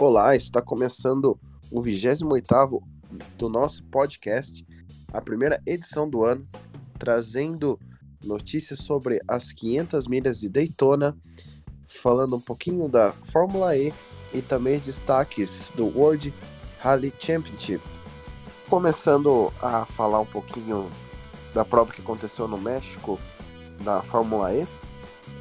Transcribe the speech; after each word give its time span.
Olá, 0.00 0.36
está 0.36 0.62
começando 0.62 1.36
o 1.72 1.82
28º 1.82 2.80
do 3.36 3.48
nosso 3.48 3.82
podcast, 3.86 4.64
a 5.12 5.20
primeira 5.20 5.60
edição 5.66 6.08
do 6.08 6.24
ano, 6.24 6.46
trazendo 7.00 7.76
notícias 8.22 8.78
sobre 8.78 9.20
as 9.26 9.50
500 9.50 10.06
milhas 10.06 10.38
de 10.38 10.48
Daytona, 10.48 11.16
falando 11.84 12.36
um 12.36 12.40
pouquinho 12.40 12.88
da 12.88 13.10
Fórmula 13.10 13.76
E 13.76 13.92
e 14.32 14.40
também 14.40 14.78
destaques 14.78 15.72
do 15.74 15.86
World 15.86 16.32
Rally 16.78 17.12
Championship. 17.18 17.82
Começando 18.70 19.52
a 19.60 19.84
falar 19.84 20.20
um 20.20 20.26
pouquinho 20.26 20.88
da 21.52 21.64
prova 21.64 21.92
que 21.92 22.00
aconteceu 22.00 22.46
no 22.46 22.56
México, 22.56 23.18
da 23.82 24.00
Fórmula 24.00 24.54
E. 24.54 24.64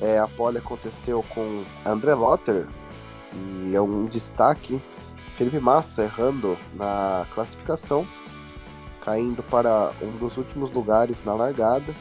É, 0.01 0.17
a 0.17 0.27
pole 0.27 0.57
aconteceu 0.57 1.23
com 1.29 1.63
André 1.85 2.15
Lotter, 2.15 2.67
e 3.38 3.75
é 3.75 3.81
um 3.81 4.05
destaque 4.05 4.81
Felipe 5.31 5.59
Massa 5.59 6.04
errando 6.04 6.57
na 6.73 7.27
classificação, 7.33 8.07
caindo 9.05 9.43
para 9.43 9.91
um 10.01 10.11
dos 10.18 10.36
últimos 10.36 10.71
lugares 10.71 11.23
na 11.23 11.36
largada. 11.36 11.93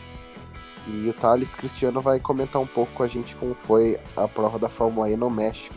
E 0.89 1.09
o 1.09 1.13
Thales 1.13 1.55
Cristiano 1.55 2.01
vai 2.01 2.19
comentar 2.19 2.63
um 2.63 2.67
pouco 2.67 2.93
com 2.93 3.03
a 3.03 3.09
gente 3.09 3.37
como 3.37 3.55
foi 3.55 3.99
a 4.17 4.27
prova 4.27 4.59
da 4.59 4.69
Fórmula 4.69 5.11
E 5.11 5.17
no 5.17 5.29
México. 5.29 5.75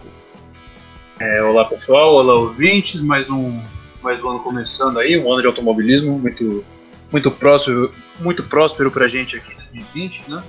É, 1.19 1.43
olá 1.43 1.65
pessoal, 1.65 2.13
olá 2.13 2.35
ouvintes, 2.35 3.01
mais 3.01 3.29
um, 3.29 3.59
mais 4.01 4.23
um 4.23 4.29
ano 4.29 4.39
começando 4.39 4.97
aí, 4.97 5.19
um 5.19 5.29
ano 5.29 5.41
de 5.41 5.47
automobilismo 5.47 6.17
muito, 6.17 6.63
muito 7.11 7.29
próspero, 7.29 7.91
muito 8.19 8.41
próspero 8.43 8.89
pra 8.89 9.07
gente 9.09 9.35
aqui 9.35 9.51
em 9.51 9.83
2020, 9.83 10.29
né? 10.29 10.43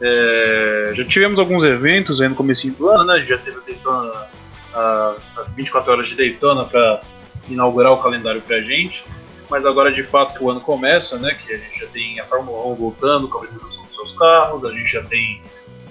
É, 0.00 0.92
já 0.94 1.04
tivemos 1.04 1.38
alguns 1.38 1.64
eventos 1.64 2.20
aí 2.20 2.28
no 2.28 2.34
começo 2.34 2.70
do 2.70 2.88
ano, 2.88 3.04
né? 3.04 3.14
A 3.14 3.18
gente 3.18 3.28
já 3.28 3.38
teve 3.38 3.58
o 3.58 3.62
Daytona, 3.62 4.26
a, 4.72 5.14
as 5.36 5.54
24 5.54 5.92
horas 5.92 6.08
de 6.08 6.16
Daytona 6.16 6.64
para 6.64 7.02
inaugurar 7.48 7.92
o 7.92 7.98
calendário 8.02 8.40
pra 8.40 8.62
gente. 8.62 9.04
Mas 9.50 9.66
agora 9.66 9.90
de 9.90 10.02
fato 10.02 10.38
que 10.38 10.44
o 10.44 10.50
ano 10.50 10.60
começa, 10.60 11.18
né? 11.18 11.34
Que 11.34 11.52
a 11.52 11.58
gente 11.58 11.78
já 11.78 11.86
tem 11.88 12.20
a 12.20 12.24
Fórmula 12.24 12.66
1 12.68 12.74
voltando 12.76 13.28
com 13.28 13.38
a 13.38 13.40
utilização 13.42 13.84
dos 13.84 13.94
seus 13.94 14.12
carros, 14.12 14.64
a 14.64 14.70
gente 14.70 14.92
já 14.92 15.02
tem 15.02 15.42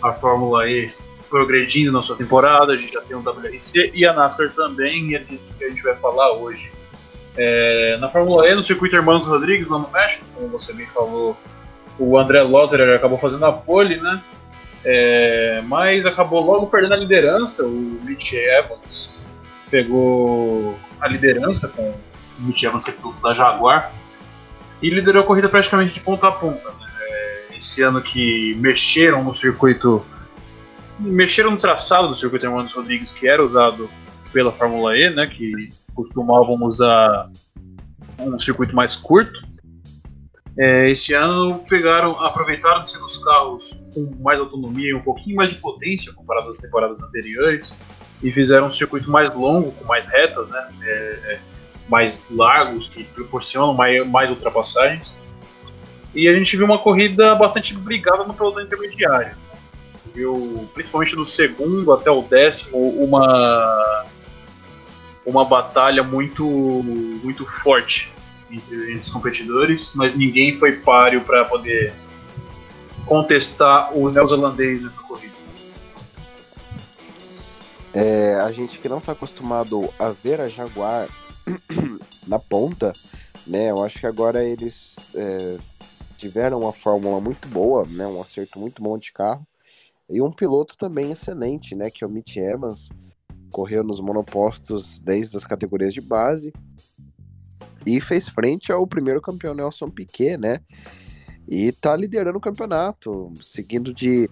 a 0.02 0.14
Fórmula 0.14 0.68
E 0.68 0.92
progredindo 1.30 1.92
na 1.92 2.02
sua 2.02 2.16
temporada, 2.16 2.74
a 2.74 2.78
gente 2.78 2.94
já 2.94 3.02
tem 3.02 3.16
o 3.16 3.20
WRC 3.20 3.92
e 3.94 4.06
a 4.06 4.14
NASCAR 4.14 4.52
também, 4.52 5.12
e 5.12 5.16
é 5.16 5.20
disso 5.20 5.54
que 5.58 5.64
a 5.64 5.70
gente 5.70 5.84
vai 5.84 5.96
falar 5.98 6.34
hoje. 6.34 6.72
É, 7.38 7.98
na 8.00 8.10
Fórmula 8.10 8.50
E, 8.50 8.56
no 8.56 8.64
circuito 8.64 8.96
Hermanos 8.96 9.28
Rodrigues, 9.28 9.70
lá 9.70 9.78
no 9.78 9.90
México, 9.92 10.26
como 10.34 10.48
você 10.48 10.74
bem 10.74 10.88
falou, 10.88 11.38
o 12.00 12.18
André 12.18 12.42
Lotterer 12.42 12.96
acabou 12.96 13.18
fazendo 13.18 13.46
a 13.46 13.52
pole, 13.52 13.98
né? 13.98 14.22
É, 14.84 15.62
mas 15.66 16.06
acabou 16.06 16.42
logo 16.42 16.68
perdendo 16.68 16.94
a 16.94 16.98
liderança. 16.98 17.66
O 17.66 18.00
Mitch 18.04 18.34
Evans 18.34 19.20
pegou 19.70 20.78
a 21.00 21.08
liderança 21.08 21.68
com 21.68 21.90
o 21.90 21.96
Mitch 22.40 22.64
Evans, 22.64 22.84
que 22.86 22.92
é 22.92 22.94
piloto 22.94 23.22
da 23.22 23.34
Jaguar, 23.34 23.92
e 24.82 24.90
liderou 24.90 25.24
a 25.24 25.26
corrida 25.26 25.50
praticamente 25.50 25.94
de 25.94 26.00
ponta 26.00 26.28
a 26.28 26.32
ponta. 26.32 26.70
Né? 26.70 26.88
É, 27.02 27.58
esse 27.58 27.84
ano 27.84 28.02
que 28.02 28.56
mexeram 28.56 29.24
no 29.24 29.34
circuito, 29.34 30.06
mexeram 30.98 31.52
no 31.52 31.58
traçado 31.58 32.08
do 32.08 32.16
circuito 32.16 32.46
Hermanos 32.46 32.74
Rodrigues, 32.74 33.12
que 33.12 33.28
era 33.28 33.44
usado 33.44 33.90
pela 34.32 34.52
Fórmula 34.52 34.98
E, 34.98 35.10
né? 35.10 35.28
Que 35.28 35.70
costumavam 35.94 36.56
usar 36.64 37.30
um 38.20 38.40
circuito 38.40 38.74
mais 38.74 38.96
curto. 38.96 39.49
É, 40.60 40.90
esse 40.90 41.14
ano 41.14 41.64
pegaram, 41.70 42.20
aproveitaram 42.20 42.82
de 42.82 42.90
ser 42.90 43.02
os 43.02 43.18
carros 43.18 43.82
com 43.94 44.14
mais 44.20 44.42
autonomia, 44.42 44.98
um 44.98 45.02
pouquinho 45.02 45.38
mais 45.38 45.52
de 45.52 45.56
potência 45.56 46.12
comparado 46.12 46.50
às 46.50 46.58
temporadas 46.58 47.02
anteriores 47.02 47.74
e 48.22 48.30
fizeram 48.30 48.68
um 48.68 48.72
circuito 48.72 49.10
mais 49.10 49.34
longo, 49.34 49.72
com 49.72 49.86
mais 49.86 50.08
retas, 50.08 50.50
né, 50.50 50.70
é, 50.84 50.90
é, 50.92 51.40
mais 51.88 52.28
largos 52.30 52.90
que 52.90 53.06
proporcionam 53.06 53.74
mais, 53.74 54.06
mais 54.06 54.30
ultrapassagens. 54.30 55.18
E 56.14 56.28
a 56.28 56.34
gente 56.34 56.58
viu 56.58 56.66
uma 56.66 56.80
corrida 56.80 57.34
bastante 57.36 57.74
brigada 57.74 58.26
no 58.26 58.34
pelotão 58.34 58.62
intermediário. 58.62 59.38
Viu, 60.14 60.70
principalmente 60.74 61.16
do 61.16 61.24
segundo 61.24 61.94
até 61.94 62.12
o 62.12 62.22
décimo, 62.22 62.78
uma 63.02 64.06
uma 65.26 65.46
batalha 65.46 66.04
muito 66.04 66.44
muito 66.44 67.46
forte 67.46 68.12
entre 68.52 68.96
os 68.96 69.10
competidores, 69.10 69.94
mas 69.96 70.16
ninguém 70.16 70.58
foi 70.58 70.74
páreo 70.74 71.22
para 71.22 71.46
poder 71.46 71.94
contestar 73.06 73.96
o 73.98 74.10
neozelandês 74.10 74.82
nessa 74.82 75.02
corrida. 75.04 75.34
É, 77.94 78.36
a 78.36 78.52
gente 78.52 78.80
que 78.80 78.88
não 78.88 79.00
está 79.00 79.14
acostumado 79.14 79.90
a 79.98 80.10
ver 80.10 80.40
a 80.40 80.48
Jaguar 80.48 81.10
na 82.28 82.38
ponta, 82.38 82.94
né? 83.48 83.72
Eu 83.72 83.84
acho 83.84 84.00
que 84.00 84.06
agora 84.06 84.44
eles 84.44 84.96
é, 85.16 85.58
tiveram 86.16 86.62
uma 86.62 86.72
fórmula 86.72 87.20
muito 87.20 87.48
boa, 87.48 87.86
né? 87.86 88.06
Um 88.06 88.22
acerto 88.22 88.60
muito 88.60 88.82
bom 88.82 88.98
de 88.98 89.12
carro 89.12 89.46
e 90.08 90.22
um 90.22 90.32
piloto 90.32 90.78
também 90.78 91.12
excelente, 91.12 91.74
né? 91.76 91.90
Que 91.90 92.04
é 92.04 92.08
o 92.08 92.10
Mitch 92.10 92.38
Evans, 92.38 92.90
correu 93.52 93.84
nos 93.84 94.00
monopostos 94.00 95.02
desde 95.02 95.36
as 95.36 95.44
categorias 95.44 95.94
de 95.94 96.02
base 96.02 96.54
e 97.90 98.00
fez 98.00 98.30
frente 98.30 98.72
ao 98.72 98.86
primeiro 98.86 99.20
campeão 99.20 99.56
Nelson 99.56 99.90
Piquet, 99.90 100.38
né? 100.38 100.60
E 101.48 101.72
tá 101.72 101.96
liderando 101.96 102.38
o 102.38 102.42
campeonato, 102.42 103.34
seguindo 103.42 103.92
de 103.92 104.30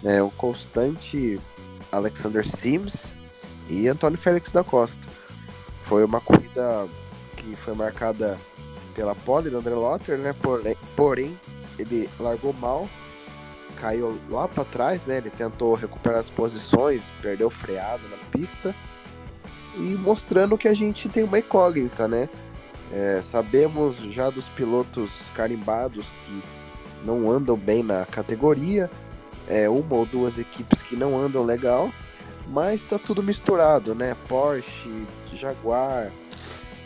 né, 0.00 0.22
o 0.22 0.30
constante 0.30 1.40
Alexander 1.90 2.46
Sims 2.46 3.12
e 3.68 3.88
Antônio 3.88 4.16
Félix 4.18 4.52
da 4.52 4.62
Costa. 4.62 5.04
Foi 5.82 6.04
uma 6.04 6.20
corrida 6.20 6.88
que 7.36 7.56
foi 7.56 7.74
marcada 7.74 8.38
pela 8.94 9.16
pole 9.16 9.50
do 9.50 9.58
André 9.58 9.74
Lotter, 9.74 10.18
né? 10.18 10.32
Porém, 10.94 11.36
ele 11.76 12.08
largou 12.20 12.52
mal, 12.52 12.88
caiu 13.76 14.20
lá 14.28 14.46
para 14.46 14.64
trás, 14.64 15.06
né? 15.06 15.18
Ele 15.18 15.30
tentou 15.30 15.74
recuperar 15.74 16.20
as 16.20 16.30
posições, 16.30 17.10
perdeu 17.20 17.50
freado 17.50 18.08
na 18.08 18.16
pista 18.30 18.72
e 19.74 19.96
mostrando 19.96 20.56
que 20.56 20.68
a 20.68 20.74
gente 20.74 21.08
tem 21.08 21.24
uma 21.24 21.40
incógnita, 21.40 22.06
né? 22.06 22.28
É, 22.92 23.22
sabemos 23.22 23.96
já 23.96 24.28
dos 24.28 24.50
pilotos 24.50 25.22
carimbados 25.34 26.18
que 26.26 26.42
não 27.02 27.30
andam 27.30 27.56
bem 27.56 27.82
na 27.82 28.04
categoria, 28.04 28.90
é, 29.48 29.66
uma 29.68 29.94
ou 29.96 30.04
duas 30.04 30.38
equipes 30.38 30.82
que 30.82 30.94
não 30.94 31.18
andam 31.18 31.42
legal, 31.42 31.90
mas 32.48 32.82
está 32.82 32.98
tudo 32.98 33.22
misturado, 33.22 33.94
né? 33.94 34.14
Porsche, 34.28 35.06
Jaguar, 35.32 36.12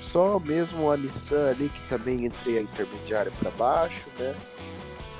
só 0.01 0.39
mesmo 0.39 0.91
a 0.91 0.97
Nissan 0.97 1.51
ali 1.51 1.69
que 1.69 1.81
também 1.89 2.25
entre 2.25 2.57
a 2.57 2.63
intermediária 2.63 3.33
para 3.41 3.51
baixo, 3.51 4.09
né? 4.17 4.37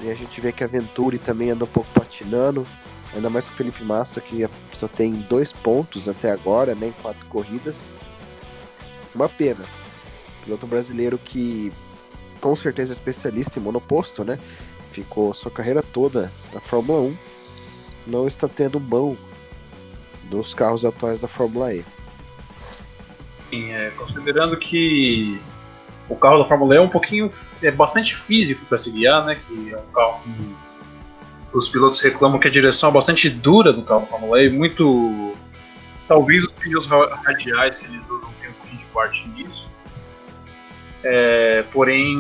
E 0.01 0.09
a 0.09 0.15
gente 0.15 0.41
vê 0.41 0.53
que 0.53 0.63
a 0.63 0.69
Venturi 0.69 1.19
também 1.19 1.51
anda 1.51 1.65
um 1.65 1.69
pouco 1.69 1.91
patinando, 1.93 2.65
ainda 3.13 3.29
mais 3.29 3.49
com 3.49 3.55
o 3.55 3.57
Felipe 3.57 3.83
Massa 3.83 4.21
que 4.21 4.49
só 4.71 4.87
tem 4.87 5.15
dois 5.29 5.53
pontos 5.53 6.09
até 6.09 6.31
agora, 6.31 6.77
né? 6.77 6.89
Em 6.89 7.03
quatro 7.03 7.27
corridas. 7.27 7.93
Uma 9.13 9.29
pena 9.29 9.65
piloto 10.47 10.67
brasileiro 10.67 11.19
que 11.19 11.73
com 12.41 12.55
certeza 12.55 12.93
é 12.93 12.95
especialista 12.95 13.59
em 13.59 13.63
monoposto, 13.63 14.25
né? 14.25 14.39
Ficou 14.93 15.35
sua 15.35 15.51
carreira 15.51 15.83
toda 15.83 16.33
na 16.55 16.61
Fórmula 16.61 17.01
1, 17.01 17.17
não 18.07 18.27
está 18.27 18.49
tendo 18.49 18.79
mão 18.79 19.17
dos 20.25 20.55
carros 20.55 20.85
atuais 20.85 21.21
da 21.21 21.29
Fórmula 21.29 21.75
E. 21.75 21.85
Sim, 23.51 23.73
é, 23.73 23.91
considerando 23.91 24.57
que 24.57 25.41
o 26.09 26.17
carro 26.17 26.39
da 26.39 26.45
Fórmula 26.45 26.75
E 26.75 26.79
é 26.79 26.81
um 26.81 26.89
pouquinho, 26.89 27.31
é 27.63 27.71
bastante 27.71 28.15
físico 28.15 28.65
para 28.67 28.79
se 28.79 28.91
guiar, 28.91 29.25
né? 29.25 29.41
Que 29.47 29.75
é 29.75 29.77
um 29.77 29.93
carro 29.93 30.21
que 30.23 31.57
os 31.57 31.69
pilotos 31.69 32.01
reclamam 32.01 32.39
que 32.39 32.49
a 32.49 32.51
direção 32.51 32.91
é 32.91 32.93
bastante 32.93 33.29
dura 33.29 33.73
do 33.73 33.83
carro 33.83 34.01
da 34.01 34.07
Fórmula 34.07 34.43
E, 34.43 34.51
muito. 34.51 35.35
Talvez 36.07 36.45
os 36.45 36.53
pneus 36.53 36.87
radiais 36.87 37.79
que 37.79 37.87
eles 37.87 38.09
usam 38.09 38.33
tenham 38.39 38.53
um 38.53 38.55
pouquinho 38.55 38.79
de 38.79 38.85
parte 38.87 39.29
nisso. 39.31 39.69
É, 41.09 41.63
porém, 41.73 42.17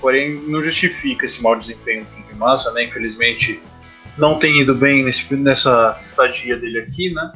porém, 0.00 0.40
não 0.48 0.60
justifica 0.60 1.24
esse 1.24 1.40
mau 1.40 1.54
desempenho 1.54 2.02
do 2.02 2.10
Felipe 2.10 2.34
Massa, 2.34 2.72
né? 2.72 2.82
Infelizmente, 2.82 3.62
não 4.18 4.40
tem 4.40 4.60
ido 4.60 4.74
bem 4.74 5.04
nesse, 5.04 5.32
nessa 5.36 5.96
estadia 6.02 6.56
dele 6.56 6.80
aqui, 6.80 7.14
né? 7.14 7.32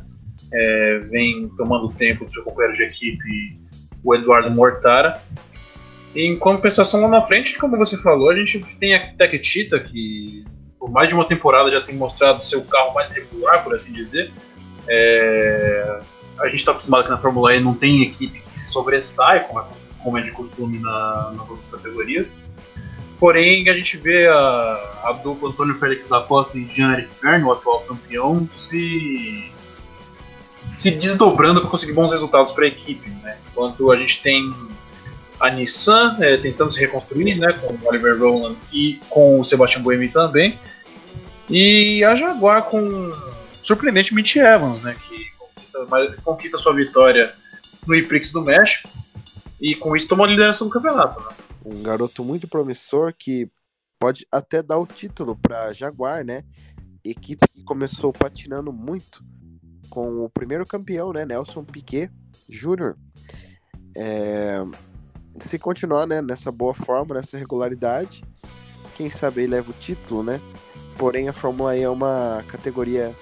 É, 0.53 0.99
vem 1.09 1.49
tomando 1.57 1.89
tempo 1.91 2.25
do 2.25 2.33
seu 2.33 2.43
companheiro 2.43 2.77
de 2.77 2.83
equipe, 2.83 3.61
o 4.03 4.13
Eduardo 4.13 4.51
Mortara. 4.51 5.23
Em 6.17 6.37
compensação 6.37 7.03
lá 7.03 7.09
na 7.09 7.23
frente, 7.23 7.57
como 7.57 7.77
você 7.77 7.97
falou, 8.03 8.31
a 8.31 8.35
gente 8.35 8.59
tem 8.81 8.97
a 8.97 9.15
Tech 9.15 9.39
Tita, 9.39 9.79
que 9.79 10.45
por 10.81 10.91
mais 10.91 11.09
de 11.09 11.15
uma 11.15 11.25
temporada 11.25 11.71
já 11.71 11.81
tem 11.81 11.95
mostrado 11.95 12.43
seu 12.43 12.63
carro 12.63 12.93
mais 12.93 13.13
regular, 13.13 13.63
por 13.63 13.73
assim 13.73 13.93
dizer. 13.93 14.33
É, 14.89 16.01
a 16.41 16.47
gente 16.47 16.57
está 16.57 16.73
acostumado 16.73 17.05
que 17.05 17.11
na 17.11 17.19
Fórmula 17.19 17.55
E 17.55 17.61
não 17.61 17.75
tem 17.75 18.03
equipe 18.03 18.41
que 18.41 18.51
se 18.51 18.73
sobressai, 18.73 19.47
como 19.47 19.61
é 19.61 19.90
como 20.03 20.19
é 20.19 20.23
de 20.23 20.31
costume 20.31 20.79
na, 20.79 21.33
nas 21.37 21.51
outras 21.51 21.69
categorias. 21.71 22.33
Porém, 23.19 23.69
a 23.69 23.75
gente 23.75 23.99
vê 23.99 24.27
a, 24.27 25.01
a 25.05 25.13
dupla 25.13 25.51
Antônio 25.51 25.75
Félix 25.75 26.09
da 26.09 26.21
Costa 26.21 26.59
e 26.59 26.67
Jean-Eric 26.67 27.11
Verne, 27.23 27.45
o 27.45 27.53
atual 27.53 27.83
campeão, 27.83 28.49
se, 28.51 29.53
se 30.67 30.91
desdobrando 30.93 31.61
para 31.61 31.69
conseguir 31.69 31.93
bons 31.93 32.11
resultados 32.11 32.51
para 32.53 32.65
a 32.65 32.69
equipe. 32.69 33.11
Né? 33.11 33.37
Enquanto 33.51 33.93
a 33.93 33.97
gente 33.97 34.23
tem 34.23 34.49
a 35.39 35.51
Nissan 35.51 36.17
é, 36.21 36.39
tentando 36.39 36.73
se 36.73 36.81
reconstruir, 36.81 37.35
né, 37.37 37.53
com 37.53 37.75
o 37.75 37.89
Oliver 37.89 38.19
Rowland 38.19 38.57
e 38.73 39.01
com 39.11 39.41
o 39.41 39.45
Sebastian 39.45 39.83
Buemi 39.83 40.09
também, 40.09 40.59
e 41.49 42.03
a 42.05 42.15
Jaguar 42.15 42.65
com 42.65 43.11
surpreendente 43.63 44.15
Mitch 44.15 44.37
Evans, 44.37 44.83
né, 44.83 44.97
que 45.09 45.31
conquista, 45.39 46.17
conquista 46.23 46.59
sua 46.59 46.75
vitória 46.75 47.35
no 47.87 47.95
IPRIX 47.95 48.33
do 48.33 48.43
México 48.43 48.89
e 49.61 49.75
com 49.75 49.95
isso 49.95 50.09
tomou 50.09 50.25
a 50.25 50.29
liderança 50.29 50.65
do 50.65 50.71
campeonato. 50.71 51.21
Né? 51.21 51.29
Um 51.65 51.83
garoto 51.83 52.25
muito 52.25 52.49
promissor 52.49 53.15
que 53.17 53.51
pode 53.99 54.27
até 54.33 54.63
dar 54.63 54.79
o 54.79 54.87
título 54.87 55.37
para 55.37 55.73
Jaguar, 55.75 56.25
né? 56.25 56.43
Equipe 57.05 57.47
que 57.49 57.63
começou 57.63 58.13
patinando 58.13 58.73
muito 58.73 59.23
com 59.91 60.25
o 60.25 60.31
primeiro 60.31 60.65
campeão, 60.65 61.13
né, 61.13 61.27
Nelson 61.27 61.65
Piquet 61.65 62.11
Jr. 62.49 62.95
É, 63.97 64.63
se 65.41 65.59
continuar 65.59 66.07
né, 66.07 66.23
nessa 66.23 66.51
boa 66.51 66.73
forma, 66.73 67.15
nessa 67.15 67.37
regularidade, 67.37 68.23
quem 68.95 69.11
sabe 69.11 69.43
ele 69.43 69.53
leva 69.53 69.71
o 69.71 69.75
título, 69.75 70.23
né? 70.23 70.41
Porém, 70.97 71.29
a 71.29 71.33
Fórmula 71.33 71.77
E 71.77 71.83
é 71.83 71.89
uma 71.89 72.45
categoria 72.47 73.15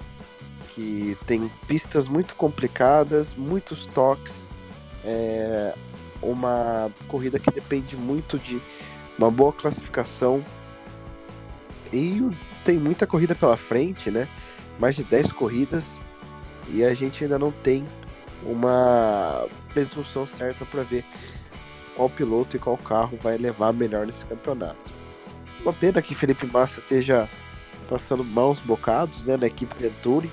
que 0.69 1.17
tem 1.25 1.49
pistas 1.67 2.07
muito 2.07 2.35
complicadas, 2.35 3.33
muitos 3.33 3.87
toques, 3.87 4.47
é 5.03 5.73
uma 6.21 6.91
corrida 7.07 7.39
que 7.39 7.51
depende 7.51 7.95
muito 7.95 8.37
de 8.37 8.61
uma 9.17 9.29
boa 9.29 9.51
classificação 9.51 10.43
e 11.91 12.21
tem 12.63 12.77
muita 12.77 13.07
corrida 13.07 13.35
pela 13.35 13.57
frente, 13.57 14.11
né? 14.11 14.27
Mais 14.79 14.95
de 14.95 15.03
10 15.03 15.31
corridas 15.33 15.99
e 16.69 16.83
a 16.83 16.93
gente 16.93 17.23
ainda 17.23 17.39
não 17.39 17.51
tem 17.51 17.85
uma 18.43 19.47
presunção 19.73 20.25
certa 20.25 20.65
para 20.65 20.83
ver 20.83 21.03
qual 21.95 22.09
piloto 22.09 22.55
e 22.55 22.59
qual 22.59 22.77
carro 22.77 23.17
vai 23.21 23.37
levar 23.37 23.73
melhor 23.73 24.05
nesse 24.05 24.25
campeonato. 24.25 24.93
Uma 25.61 25.73
pena 25.73 26.01
que 26.01 26.15
Felipe 26.15 26.45
Massa 26.45 26.79
esteja 26.79 27.29
passando 27.89 28.23
maus 28.23 28.59
bocados 28.59 29.25
né, 29.25 29.35
na 29.35 29.47
equipe 29.47 29.75
Venturi. 29.75 30.31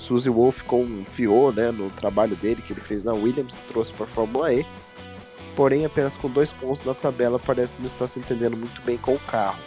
Suzy 0.00 0.28
Wolf 0.28 0.62
confiou 0.62 1.52
né, 1.52 1.70
no 1.70 1.90
trabalho 1.90 2.34
dele 2.36 2.62
que 2.62 2.72
ele 2.72 2.80
fez 2.80 3.04
na 3.04 3.12
Williams 3.12 3.58
e 3.58 3.62
trouxe 3.62 3.92
para 3.92 4.04
a 4.04 4.08
Fórmula 4.08 4.52
E. 4.52 4.66
Porém, 5.54 5.84
apenas 5.84 6.16
com 6.16 6.28
dois 6.28 6.52
pontos 6.52 6.84
na 6.84 6.94
tabela, 6.94 7.38
parece 7.38 7.78
não 7.78 7.86
estar 7.86 8.06
se 8.06 8.18
entendendo 8.18 8.56
muito 8.56 8.80
bem 8.82 8.96
com 8.96 9.14
o 9.14 9.20
carro. 9.20 9.58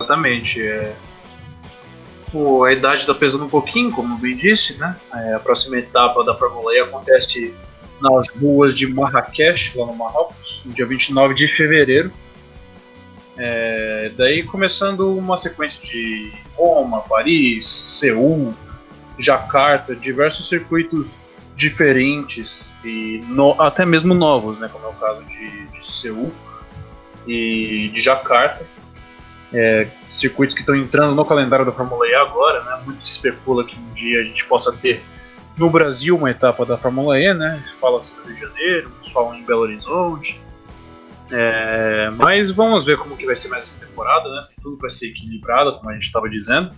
Exatamente. 0.00 0.66
É... 0.66 0.94
O, 2.32 2.64
a 2.64 2.72
idade 2.72 3.02
está 3.02 3.14
pesando 3.14 3.44
um 3.44 3.48
pouquinho, 3.48 3.92
como 3.92 4.18
bem 4.18 4.36
disse, 4.36 4.76
né? 4.78 4.96
É, 5.14 5.34
a 5.34 5.38
próxima 5.38 5.78
etapa 5.78 6.24
da 6.24 6.34
Fórmula 6.36 6.74
E 6.74 6.80
acontece 6.80 7.54
nas 8.00 8.28
ruas 8.28 8.74
de 8.74 8.86
Marrakech, 8.86 9.78
lá 9.78 9.86
no 9.86 9.94
Marrocos, 9.94 10.62
no 10.64 10.72
dia 10.72 10.86
29 10.86 11.34
de 11.34 11.48
fevereiro. 11.48 12.12
É, 13.38 14.10
daí 14.16 14.42
começando 14.44 15.14
uma 15.14 15.36
sequência 15.36 15.84
de 15.86 16.32
Roma, 16.54 17.00
Paris, 17.02 17.66
Seul, 17.66 18.54
Jacarta, 19.18 19.94
diversos 19.94 20.48
circuitos 20.48 21.18
diferentes 21.54 22.70
e 22.84 23.22
no, 23.28 23.60
até 23.60 23.84
mesmo 23.84 24.14
novos, 24.14 24.58
né, 24.58 24.68
como 24.68 24.86
é 24.86 24.88
o 24.88 24.94
caso 24.94 25.22
de, 25.24 25.66
de 25.66 25.84
Seul 25.84 26.30
e 27.26 27.90
de 27.92 28.00
Jacarta. 28.00 28.64
É, 29.52 29.86
circuitos 30.08 30.54
que 30.54 30.62
estão 30.62 30.74
entrando 30.74 31.14
no 31.14 31.24
calendário 31.24 31.64
da 31.64 31.70
Fórmula 31.70 32.06
E 32.08 32.14
agora, 32.14 32.64
né? 32.64 32.82
Muito 32.84 33.00
se 33.00 33.12
especula 33.12 33.64
que 33.64 33.78
um 33.78 33.90
dia 33.92 34.20
a 34.20 34.24
gente 34.24 34.44
possa 34.46 34.72
ter 34.72 35.00
no 35.56 35.70
Brasil 35.70 36.16
uma 36.16 36.30
etapa 36.30 36.66
da 36.66 36.76
Fórmula 36.76 37.18
E, 37.18 37.32
né? 37.32 37.64
Fala-se 37.80 38.16
no 38.18 38.24
Rio 38.24 38.34
de 38.34 38.40
Janeiro, 38.40 38.92
falam 39.12 39.36
em 39.36 39.44
Belo 39.44 39.60
Horizonte, 39.60 40.42
é, 41.32 42.10
mas 42.10 42.50
vamos 42.50 42.84
ver 42.84 42.98
como 42.98 43.16
que 43.16 43.26
vai 43.26 43.36
ser 43.36 43.48
mais 43.48 43.62
essa 43.64 43.84
temporada, 43.84 44.28
né? 44.28 44.46
Tudo 44.62 44.76
vai 44.78 44.90
ser 44.90 45.08
equilibrado, 45.08 45.76
como 45.78 45.90
a 45.90 45.92
gente 45.94 46.04
estava 46.04 46.28
dizendo. 46.28 46.70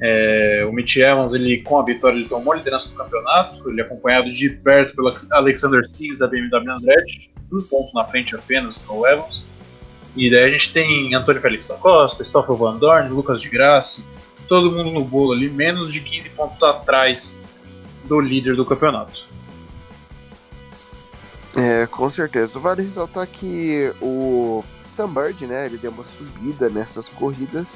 É, 0.00 0.66
o 0.68 0.72
Mitch 0.72 0.96
Evans, 0.96 1.34
ele, 1.34 1.62
com 1.62 1.78
a 1.78 1.84
vitória, 1.84 2.16
ele 2.16 2.28
tomou 2.28 2.52
a 2.52 2.56
liderança 2.56 2.88
do 2.88 2.94
campeonato. 2.94 3.68
Ele 3.68 3.80
é 3.80 3.84
acompanhado 3.84 4.30
de 4.30 4.50
perto 4.50 4.94
pelo 4.94 5.14
Alexander 5.32 5.86
Sims 5.86 6.18
da 6.18 6.26
BMW 6.26 6.70
Andretti, 6.70 7.32
um 7.52 7.62
ponto 7.62 7.92
na 7.94 8.04
frente 8.04 8.34
apenas 8.34 8.78
do 8.78 9.06
Evans. 9.06 9.44
E 10.16 10.30
daí 10.30 10.44
a 10.44 10.50
gente 10.50 10.72
tem 10.72 11.14
Antônio 11.14 11.40
Félix 11.40 11.68
da 11.68 11.76
Costa, 11.76 12.22
Stoffel 12.22 12.54
Van 12.54 12.76
Dorn, 12.76 13.08
Lucas 13.08 13.40
de 13.40 13.48
Graça, 13.48 14.04
todo 14.48 14.70
mundo 14.70 14.90
no 14.90 15.04
bolo 15.04 15.32
ali, 15.32 15.48
menos 15.48 15.92
de 15.92 16.00
15 16.00 16.30
pontos 16.30 16.62
atrás 16.62 17.42
do 18.04 18.20
líder 18.20 18.54
do 18.54 18.64
campeonato. 18.64 19.26
É, 21.56 21.86
com 21.86 22.10
certeza. 22.10 22.58
Vale 22.58 22.82
ressaltar 22.82 23.26
que 23.26 23.92
o 24.02 24.64
Sunbird, 24.94 25.46
né, 25.46 25.66
ele 25.66 25.78
deu 25.78 25.90
uma 25.90 26.04
subida 26.04 26.68
nessas 26.68 27.08
corridas, 27.08 27.68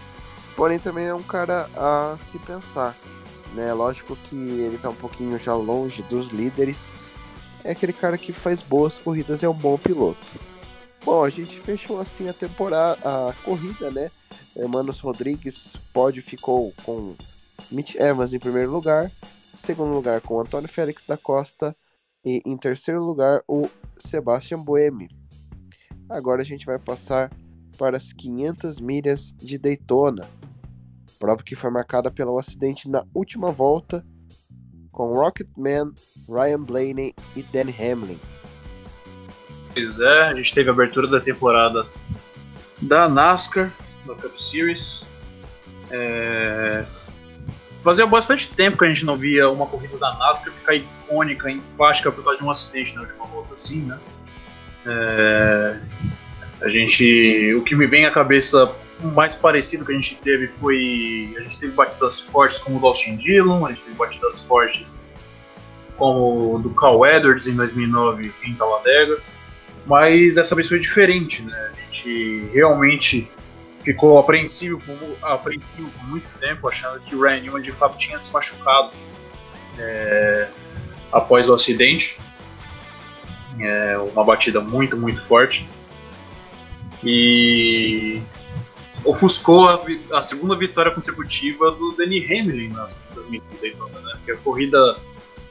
porém 0.56 0.78
também 0.78 1.06
é 1.06 1.14
um 1.14 1.22
cara 1.22 1.68
a 1.76 2.16
se 2.30 2.38
pensar. 2.40 2.96
Né? 3.54 3.72
Lógico 3.72 4.16
que 4.16 4.36
ele 4.36 4.76
está 4.76 4.90
um 4.90 4.94
pouquinho 4.94 5.38
já 5.38 5.54
longe 5.54 6.02
dos 6.02 6.28
líderes. 6.28 6.90
É 7.64 7.72
aquele 7.72 7.92
cara 7.92 8.18
que 8.18 8.32
faz 8.32 8.60
boas 8.60 8.98
corridas 8.98 9.42
e 9.42 9.44
é 9.44 9.48
um 9.48 9.54
bom 9.54 9.78
piloto. 9.78 10.38
Bom, 11.04 11.24
a 11.24 11.30
gente 11.30 11.58
fechou 11.60 12.00
assim 12.00 12.28
a 12.28 12.32
temporada, 12.32 13.00
a 13.04 13.32
corrida, 13.44 13.90
né? 13.90 14.10
Manos 14.68 14.98
Rodrigues 15.00 15.76
pode 15.92 16.20
ficou 16.20 16.74
com 16.82 17.14
Mitch 17.70 17.94
Evans 17.94 18.34
em 18.34 18.38
primeiro 18.38 18.72
lugar, 18.72 19.10
segundo 19.54 19.94
lugar 19.94 20.20
com 20.20 20.40
Antônio 20.40 20.68
Félix 20.68 21.04
da 21.04 21.16
Costa 21.16 21.76
e 22.28 22.42
em 22.44 22.58
terceiro 22.58 23.02
lugar, 23.02 23.40
o 23.48 23.70
Sebastian 23.96 24.58
Buemi. 24.58 25.08
Agora 26.10 26.42
a 26.42 26.44
gente 26.44 26.66
vai 26.66 26.78
passar 26.78 27.32
para 27.78 27.96
as 27.96 28.12
500 28.12 28.80
milhas 28.80 29.32
de 29.38 29.56
Daytona. 29.56 30.28
Prova 31.18 31.42
que 31.42 31.56
foi 31.56 31.70
marcada 31.70 32.10
pelo 32.10 32.38
acidente 32.38 32.88
na 32.88 33.02
última 33.14 33.50
volta 33.50 34.04
com 34.92 35.14
Rocketman, 35.14 35.92
Ryan 36.28 36.62
Blaney 36.62 37.14
e 37.34 37.42
Danny 37.44 37.74
Hamlin. 37.78 38.20
Pois 39.72 40.00
é, 40.00 40.22
a 40.24 40.34
gente 40.34 40.52
teve 40.52 40.68
a 40.68 40.72
abertura 40.72 41.06
da 41.06 41.20
temporada 41.20 41.86
da 42.82 43.08
NASCAR, 43.08 43.72
no 44.04 44.16
Cup 44.16 44.36
Series. 44.36 45.04
É... 45.90 46.84
Fazia 47.82 48.06
bastante 48.06 48.48
tempo 48.48 48.76
que 48.76 48.84
a 48.84 48.88
gente 48.88 49.04
não 49.04 49.16
via 49.16 49.48
uma 49.48 49.66
corrida 49.66 49.96
da 49.98 50.12
NASCAR 50.14 50.52
ficar 50.52 50.74
icônica, 50.74 51.50
enfática 51.50 52.10
por 52.10 52.24
causa 52.24 52.38
de 52.38 52.44
um 52.44 52.50
acidente 52.50 52.94
na 52.94 53.02
última 53.02 53.26
volta, 53.26 53.54
assim, 53.54 53.82
né? 53.82 53.98
É... 54.86 55.80
A 56.60 56.68
gente. 56.68 57.54
O 57.54 57.62
que 57.62 57.76
me 57.76 57.86
vem 57.86 58.04
à 58.04 58.10
cabeça 58.10 58.74
mais 59.14 59.34
parecido 59.34 59.84
que 59.84 59.92
a 59.92 59.94
gente 59.94 60.16
teve 60.16 60.48
foi. 60.48 61.34
A 61.38 61.42
gente 61.42 61.58
teve 61.58 61.72
batidas 61.72 62.20
fortes 62.20 62.58
como 62.58 62.78
o 62.78 62.80
do 62.80 62.86
Austin 62.86 63.16
Dillon, 63.16 63.64
a 63.64 63.68
gente 63.68 63.82
teve 63.82 63.96
batidas 63.96 64.40
fortes 64.40 64.96
como 65.96 66.54
o 66.54 66.58
do 66.58 66.70
Cal 66.70 67.04
Edwards 67.06 67.48
em 67.48 67.56
2009 67.56 68.32
em 68.44 68.54
Talladega, 68.54 69.18
mas 69.86 70.36
dessa 70.36 70.54
vez 70.54 70.68
foi 70.68 70.78
diferente, 70.78 71.42
né? 71.42 71.72
A 71.72 71.80
gente 71.82 72.48
realmente 72.52 73.28
ficou 73.88 74.18
apreensivo 74.18 74.78
por, 74.80 75.16
apreensivo 75.22 75.90
por 75.90 76.04
muito 76.04 76.30
tempo, 76.38 76.68
achando 76.68 77.00
que 77.00 77.16
o 77.16 77.22
Ryan 77.22 77.40
Newman 77.40 77.62
de 77.62 77.72
fato 77.72 77.96
tinha 77.96 78.18
se 78.18 78.30
machucado 78.30 78.92
é, 79.78 80.46
após 81.10 81.48
o 81.48 81.54
acidente. 81.54 82.20
É, 83.58 83.96
uma 83.96 84.22
batida 84.22 84.60
muito, 84.60 84.94
muito 84.94 85.22
forte. 85.22 85.66
E 87.02 88.20
ofuscou 89.06 89.70
a, 89.70 89.82
a, 90.12 90.20
segunda 90.20 90.54
vitória 90.54 90.92
consecutiva 90.92 91.70
do 91.70 91.92
Danny 91.92 92.26
Hamlin 92.26 92.68
nas 92.68 92.92
corridas 92.92 93.26
milhas 93.26 93.46
né? 93.62 94.18
Que 94.26 94.32
é 94.32 94.34
a 94.34 94.36
corrida 94.36 94.98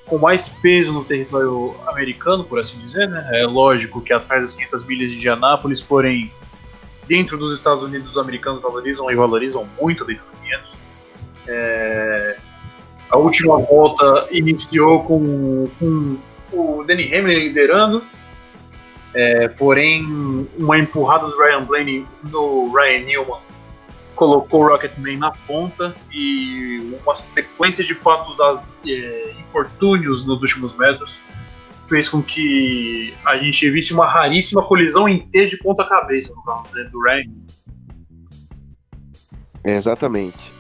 com 0.06 0.20
mais 0.20 0.48
peso 0.48 0.94
no 0.94 1.04
território 1.04 1.76
americano, 1.88 2.44
por 2.44 2.60
assim 2.60 2.78
dizer, 2.82 3.10
né? 3.10 3.28
É 3.34 3.48
lógico 3.48 4.00
que 4.00 4.14
atrás 4.14 4.44
das 4.44 4.54
500 4.54 4.86
milhas 4.86 5.12
de 5.12 5.18
Indianápolis, 5.18 5.82
porém 5.82 6.32
dentro 7.08 7.38
dos 7.38 7.56
Estados 7.56 7.84
Unidos 7.84 8.12
os 8.12 8.18
americanos 8.18 8.62
valorizam 8.62 9.10
e 9.10 9.16
valorizam 9.16 9.68
muito 9.80 10.04
a 10.04 10.08
500. 10.08 10.78
É, 11.48 12.38
a 13.10 13.18
última 13.18 13.58
volta 13.60 14.28
iniciou 14.32 15.04
com, 15.04 15.70
com 15.80 16.18
o 16.52 16.84
Danny 16.84 17.14
Hamlin 17.14 17.36
liderando, 17.36 18.04
é, 19.14 19.48
porém 19.48 20.48
uma 20.58 20.78
empurrada 20.78 21.28
do 21.28 21.38
Ryan 21.38 21.64
Blaney 21.64 22.06
no 22.30 22.72
Ryan 22.74 23.06
Newman 23.06 23.48
colocou 24.16 24.64
o 24.64 24.68
Rocketman 24.68 25.18
na 25.18 25.32
ponta 25.32 25.96
e 26.12 26.98
uma 27.04 27.16
sequência 27.16 27.86
de 27.86 27.94
fatos 27.94 28.42
as, 28.42 28.80
é, 28.86 29.36
infortúnios 29.40 30.26
nos 30.26 30.42
últimos 30.42 30.76
metros 30.76 31.20
fez 31.88 32.10
com 32.10 32.22
que 32.22 33.14
a 33.26 33.38
gente 33.38 33.70
visse 33.70 33.94
uma 33.94 34.08
raríssima 34.08 34.66
colisão 34.66 35.08
em 35.08 35.28
T 35.28 35.46
de 35.46 35.58
ponta-cabeça 35.58 36.34
no 36.34 36.44
carro 36.44 36.68
né, 36.74 36.84
do 36.86 37.02
Ryan. 37.02 37.32
É, 39.64 39.76
exatamente. 39.76 40.54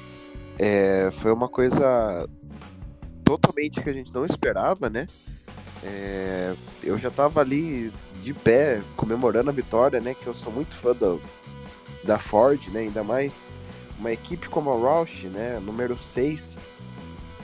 É, 0.59 1.09
foi 1.21 1.31
uma 1.31 1.47
coisa 1.47 2.27
totalmente 3.23 3.81
que 3.81 3.89
a 3.89 3.93
gente 3.93 4.13
não 4.13 4.25
esperava, 4.25 4.89
né? 4.89 5.07
É, 5.83 6.55
eu 6.83 6.97
já 6.97 7.11
tava 7.11 7.41
ali 7.41 7.91
de 8.21 8.33
pé 8.33 8.81
comemorando 8.95 9.49
a 9.49 9.53
vitória, 9.53 9.99
né? 9.99 10.13
Que 10.13 10.27
eu 10.27 10.33
sou 10.33 10.51
muito 10.51 10.75
fã 10.75 10.93
do, 10.93 11.21
da 12.03 12.17
Ford, 12.17 12.67
né? 12.69 12.81
Ainda 12.81 13.03
mais 13.03 13.43
uma 13.99 14.11
equipe 14.11 14.49
como 14.49 14.71
a 14.71 14.75
Roush, 14.75 15.23
né? 15.25 15.59
Número 15.59 15.97
6, 15.97 16.57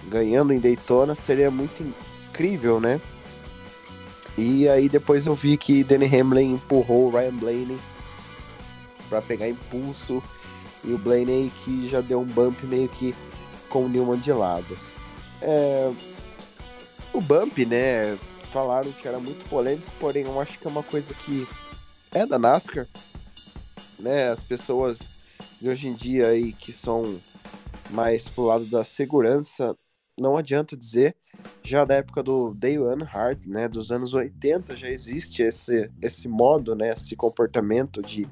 ganhando 0.09 0.53
em 0.53 0.59
Daytona 0.59 1.15
seria 1.15 1.51
muito 1.51 1.83
incrível, 1.83 2.79
né? 2.79 2.99
E 4.37 4.67
aí 4.67 4.89
depois 4.89 5.27
eu 5.27 5.35
vi 5.35 5.57
que 5.57 5.83
Danny 5.83 6.05
Hamlin 6.05 6.53
empurrou 6.53 7.07
o 7.07 7.11
Ryan 7.11 7.35
Blaney 7.35 7.79
para 9.07 9.21
pegar 9.21 9.47
impulso 9.47 10.23
e 10.83 10.91
o 10.91 10.97
Blaney 10.97 11.51
que 11.63 11.87
já 11.87 12.01
deu 12.01 12.21
um 12.21 12.25
bump 12.25 12.63
meio 12.63 12.89
que 12.89 13.13
com 13.69 13.85
o 13.85 13.89
Newman 13.89 14.19
de 14.19 14.31
lado. 14.31 14.77
É... 15.41 15.91
O 17.13 17.21
bump, 17.21 17.65
né? 17.65 18.17
Falaram 18.51 18.91
que 18.91 19.07
era 19.07 19.19
muito 19.19 19.47
polêmico, 19.49 19.89
porém 19.99 20.23
eu 20.23 20.39
acho 20.39 20.59
que 20.59 20.67
é 20.67 20.69
uma 20.69 20.83
coisa 20.83 21.13
que 21.13 21.47
é 22.11 22.25
da 22.25 22.37
NASCAR, 22.37 22.87
né? 23.99 24.29
As 24.29 24.41
pessoas 24.41 24.99
de 25.59 25.69
hoje 25.69 25.87
em 25.87 25.93
dia 25.93 26.27
aí 26.27 26.53
que 26.53 26.71
são 26.71 27.19
mais 27.89 28.27
pro 28.27 28.45
lado 28.45 28.65
da 28.65 28.83
segurança, 28.83 29.75
não 30.19 30.37
adianta 30.37 30.77
dizer, 30.77 31.15
já 31.63 31.85
da 31.85 31.95
época 31.95 32.21
do 32.21 32.53
Dale 32.53 32.77
Earnhardt, 32.77 33.47
né, 33.47 33.67
dos 33.67 33.91
anos 33.91 34.13
80 34.13 34.75
já 34.75 34.89
existe 34.89 35.41
esse 35.41 35.89
esse 36.01 36.27
modo, 36.27 36.75
né, 36.75 36.91
esse 36.91 37.15
comportamento 37.15 38.01
de 38.01 38.27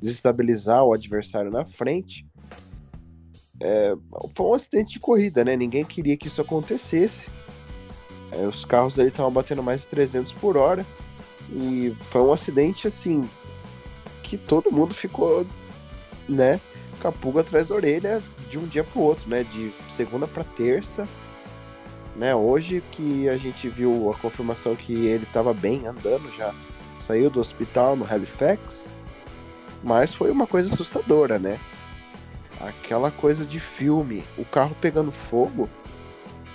desestabilizar 0.00 0.84
o 0.84 0.92
adversário 0.92 1.50
na 1.50 1.64
frente. 1.64 2.26
É, 3.60 3.94
foi 4.34 4.46
um 4.46 4.54
acidente 4.54 4.92
de 4.92 5.00
corrida, 5.00 5.44
né? 5.44 5.56
Ninguém 5.56 5.84
queria 5.84 6.16
que 6.16 6.26
isso 6.26 6.40
acontecesse. 6.40 7.30
É, 8.30 8.46
os 8.46 8.64
carros 8.64 8.98
ali 8.98 9.08
estavam 9.08 9.32
batendo 9.32 9.62
mais 9.62 9.82
de 9.82 9.88
300 9.88 10.32
por 10.32 10.56
hora. 10.56 10.84
E 11.50 11.96
foi 12.02 12.20
um 12.20 12.32
acidente, 12.32 12.86
assim, 12.86 13.28
que 14.22 14.36
todo 14.36 14.72
mundo 14.72 14.92
ficou, 14.92 15.46
né, 16.28 16.60
com 17.00 17.08
a 17.08 17.12
pulga 17.12 17.40
atrás 17.40 17.68
da 17.68 17.74
orelha 17.74 18.22
de 18.50 18.58
um 18.58 18.66
dia 18.66 18.84
pro 18.84 19.00
outro, 19.00 19.28
né? 19.28 19.44
De 19.44 19.72
segunda 19.88 20.26
para 20.26 20.44
terça. 20.44 21.08
Né, 22.16 22.34
hoje 22.34 22.82
que 22.92 23.28
a 23.28 23.36
gente 23.36 23.68
viu 23.68 24.10
a 24.10 24.18
confirmação 24.18 24.74
que 24.74 25.06
ele 25.06 25.24
estava 25.24 25.52
bem 25.52 25.86
andando, 25.86 26.32
já 26.34 26.54
saiu 26.96 27.28
do 27.28 27.38
hospital 27.38 27.94
no 27.94 28.10
Halifax, 28.10 28.88
mas 29.84 30.14
foi 30.14 30.30
uma 30.30 30.46
coisa 30.46 30.72
assustadora, 30.72 31.38
né? 31.38 31.60
Aquela 32.58 33.10
coisa 33.10 33.44
de 33.44 33.60
filme, 33.60 34.24
o 34.38 34.46
carro 34.46 34.74
pegando 34.80 35.12
fogo, 35.12 35.68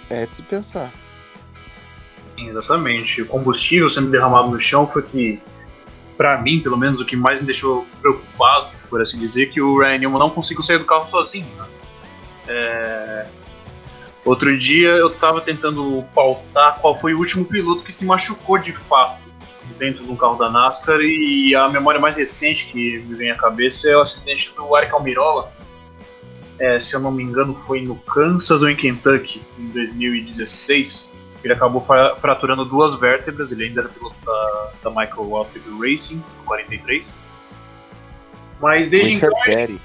é 0.10 0.26
de 0.26 0.34
se 0.34 0.42
pensar. 0.42 0.92
Exatamente. 2.38 3.22
O 3.22 3.28
combustível 3.28 3.88
sendo 3.88 4.10
derramado 4.10 4.50
no 4.50 4.60
chão 4.60 4.88
foi 4.88 5.04
que, 5.04 5.40
para 6.18 6.42
mim, 6.42 6.60
pelo 6.60 6.78
menos, 6.78 7.00
o 7.00 7.06
que 7.06 7.16
mais 7.16 7.40
me 7.40 7.46
deixou 7.46 7.86
preocupado, 8.02 8.72
por 8.90 9.00
assim 9.00 9.20
dizer, 9.20 9.50
que 9.50 9.62
o 9.62 9.80
Ryan 9.80 10.00
Newman 10.00 10.20
não 10.20 10.30
conseguiu 10.32 10.64
sair 10.64 10.80
do 10.80 10.86
carro 10.86 11.06
sozinho. 11.06 11.48
Né? 11.56 11.66
É... 12.48 13.28
Outro 14.24 14.56
dia 14.58 14.90
eu 14.90 15.10
tava 15.10 15.42
tentando 15.42 16.04
pautar 16.14 16.80
qual 16.80 16.98
foi 17.00 17.14
o 17.14 17.18
último 17.18 17.44
piloto 17.46 17.84
que 17.84 17.92
se 17.92 18.06
machucou 18.06 18.58
de 18.58 18.72
fato 18.72 19.20
dentro 19.80 20.06
de 20.06 20.12
um 20.12 20.16
carro 20.16 20.38
da 20.38 20.50
NASCAR 20.50 21.00
e 21.02 21.56
a 21.56 21.68
memória 21.68 22.00
mais 22.00 22.16
recente 22.16 22.68
que 22.68 23.00
me 23.00 23.16
vem 23.16 23.32
à 23.32 23.36
cabeça 23.36 23.90
é 23.90 23.98
o 23.98 24.02
acidente 24.02 24.54
do 24.56 24.78
Eric 24.78 24.94
Almirola. 24.94 25.52
É, 26.60 26.80
se 26.80 26.96
eu 26.96 27.00
não 27.00 27.12
me 27.12 27.24
engano, 27.24 27.56
foi 27.56 27.82
no 27.82 27.96
Kansas 27.96 28.62
ou 28.62 28.70
em 28.70 28.76
Kentucky, 28.76 29.42
em 29.58 29.70
2016. 29.70 31.12
Ele 31.44 31.54
acabou 31.54 31.82
fraturando 31.82 32.64
duas 32.64 32.94
vértebras, 32.94 33.52
ele 33.52 33.64
ainda 33.64 33.82
era 33.82 33.90
piloto 33.90 34.16
da, 34.24 34.72
da 34.84 34.90
Michael 34.92 35.28
Waltrip 35.28 35.66
Racing, 35.80 36.24
no 36.38 36.44
43. 36.44 37.16
Mas 38.62 38.90
desde 38.90 39.14
Richard 39.14 39.36
então. 39.36 39.56
Perry. 39.56 39.82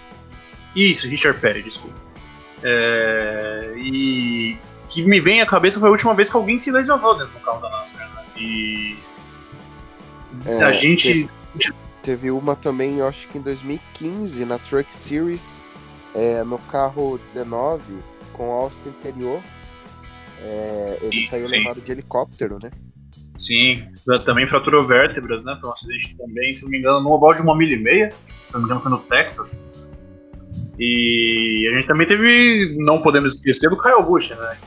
Isso, 0.74 1.08
Richard 1.08 1.40
Perry, 1.40 1.62
desculpa. 1.62 2.05
É, 2.62 3.74
e 3.76 4.58
que 4.88 5.02
me 5.02 5.20
vem 5.20 5.40
à 5.40 5.46
cabeça 5.46 5.78
foi 5.78 5.88
a 5.88 5.92
última 5.92 6.14
vez 6.14 6.30
que 6.30 6.36
alguém 6.36 6.58
se 6.58 6.70
lesionou 6.70 7.16
dentro 7.16 7.32
do 7.32 7.40
carro 7.40 7.60
da 7.60 7.70
NASCAR. 7.70 8.08
Né? 8.14 8.24
E 8.36 8.96
é, 10.44 10.62
a 10.62 10.72
gente. 10.72 11.28
Teve, 11.58 11.74
teve, 12.02 12.30
uma 12.30 12.56
também, 12.56 12.98
eu 12.98 13.06
acho 13.06 13.28
que 13.28 13.38
em 13.38 13.40
2015, 13.40 14.44
na 14.44 14.58
Truck 14.58 14.92
Series, 14.94 15.60
é, 16.14 16.44
no 16.44 16.58
carro 16.58 17.18
19, 17.18 17.82
com 18.32 18.50
Austin 18.50 18.90
interior. 18.90 19.40
É, 20.40 20.98
ele 21.02 21.20
sim, 21.20 21.26
saiu 21.26 21.48
sim. 21.48 21.56
levado 21.56 21.80
de 21.80 21.90
helicóptero, 21.90 22.58
né? 22.62 22.70
Sim, 23.38 23.86
também 24.24 24.46
fraturou 24.46 24.86
vértebras, 24.86 25.44
né? 25.44 25.56
Foi 25.60 25.68
um 25.68 25.72
acidente 25.72 26.16
também, 26.16 26.54
se 26.54 26.62
não 26.64 26.70
me 26.70 26.78
engano, 26.78 27.00
no 27.00 27.10
oval 27.10 27.34
de 27.34 27.42
uma 27.42 27.56
milha 27.56 27.74
e 27.74 27.78
meia, 27.78 28.10
se 28.10 28.54
não 28.54 28.60
me 28.60 28.66
engano 28.66 28.80
foi 28.80 28.90
no 28.90 28.98
Texas. 28.98 29.70
E 30.78 31.68
a 31.70 31.74
gente 31.74 31.86
também 31.86 32.06
teve, 32.06 32.76
não 32.78 33.00
podemos 33.00 33.34
esquecer 33.34 33.70
do 33.70 33.78
Kyle 33.78 34.02
Busch, 34.02 34.30
né? 34.30 34.58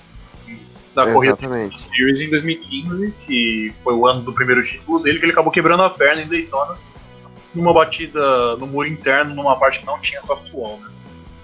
Da 0.96 1.08
Exatamente. 1.08 1.48
corrida 1.48 1.72
Series 1.72 2.22
em 2.22 2.30
2015, 2.30 3.14
que 3.26 3.74
foi 3.84 3.94
o 3.94 4.08
ano 4.08 4.22
do 4.22 4.34
primeiro 4.34 4.62
título 4.62 5.00
dele, 5.00 5.20
que 5.20 5.26
ele 5.26 5.32
acabou 5.32 5.52
quebrando 5.52 5.84
a 5.84 5.90
perna 5.90 6.24
em 6.24 6.28
Daytona, 6.28 6.78
numa 7.54 7.74
batida 7.74 8.56
no 8.58 8.66
muro 8.66 8.88
interno, 8.88 9.36
numa 9.36 9.58
parte 9.58 9.82
que 9.82 9.86
não 9.86 10.00
tinha 10.00 10.22
softwall, 10.22 10.80
né? 10.80 10.90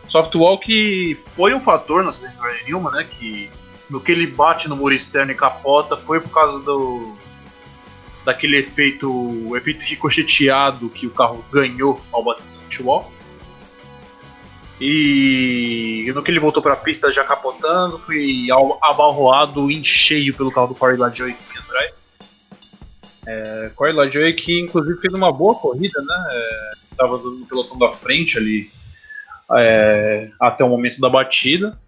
Softwall 0.08 0.58
que 0.60 1.18
foi 1.36 1.54
um 1.54 1.60
fator 1.60 2.04
no 2.04 2.10
acidente 2.10 2.36
Ryan 2.40 2.66
Newman, 2.68 2.92
né? 2.92 3.04
Que 3.04 3.50
no 3.90 4.00
que 4.00 4.12
ele 4.12 4.28
bate 4.28 4.68
no 4.68 4.76
muro 4.76 4.94
externo 4.94 5.32
e 5.32 5.36
capota 5.36 5.96
foi 5.96 6.20
por 6.20 6.30
causa 6.30 6.60
do 6.62 7.16
daquele 8.24 8.58
efeito, 8.58 9.56
efeito 9.56 9.86
ricocheteado 9.86 10.90
que 10.90 11.06
o 11.06 11.12
carro 11.12 11.46
ganhou 11.52 12.02
ao 12.12 12.24
bater 12.24 12.44
no 12.44 12.54
softwall. 12.54 13.12
E 14.80 16.12
no 16.14 16.22
que 16.22 16.32
ele 16.32 16.40
voltou 16.40 16.62
para 16.62 16.74
a 16.74 16.78
pista 16.78 17.12
já 17.12 17.24
capotando, 17.24 18.00
foi 18.00 18.48
abalroado 18.82 19.72
em 19.72 19.84
cheio 19.84 20.36
pelo 20.36 20.52
carro 20.52 20.68
do 20.68 20.76
Corey 20.76 20.98
LaJoy 20.98 21.34
que 21.34 21.50
vinha 21.50 21.62
atrás. 21.62 22.00
É, 23.26 23.72
Corey 23.76 23.94
LaJoy 23.94 24.34
que 24.34 24.60
inclusive 24.60 25.00
fez 25.00 25.14
uma 25.14 25.32
boa 25.32 25.56
corrida, 25.56 26.02
né? 26.02 26.26
É, 26.32 26.72
no 27.08 27.46
pelotão 27.46 27.78
da 27.78 27.90
frente 27.90 28.38
ali 28.38 28.70
é, 29.54 30.30
até 30.40 30.64
o 30.64 30.70
momento 30.70 31.00
da 31.00 31.10
batida. 31.10 31.80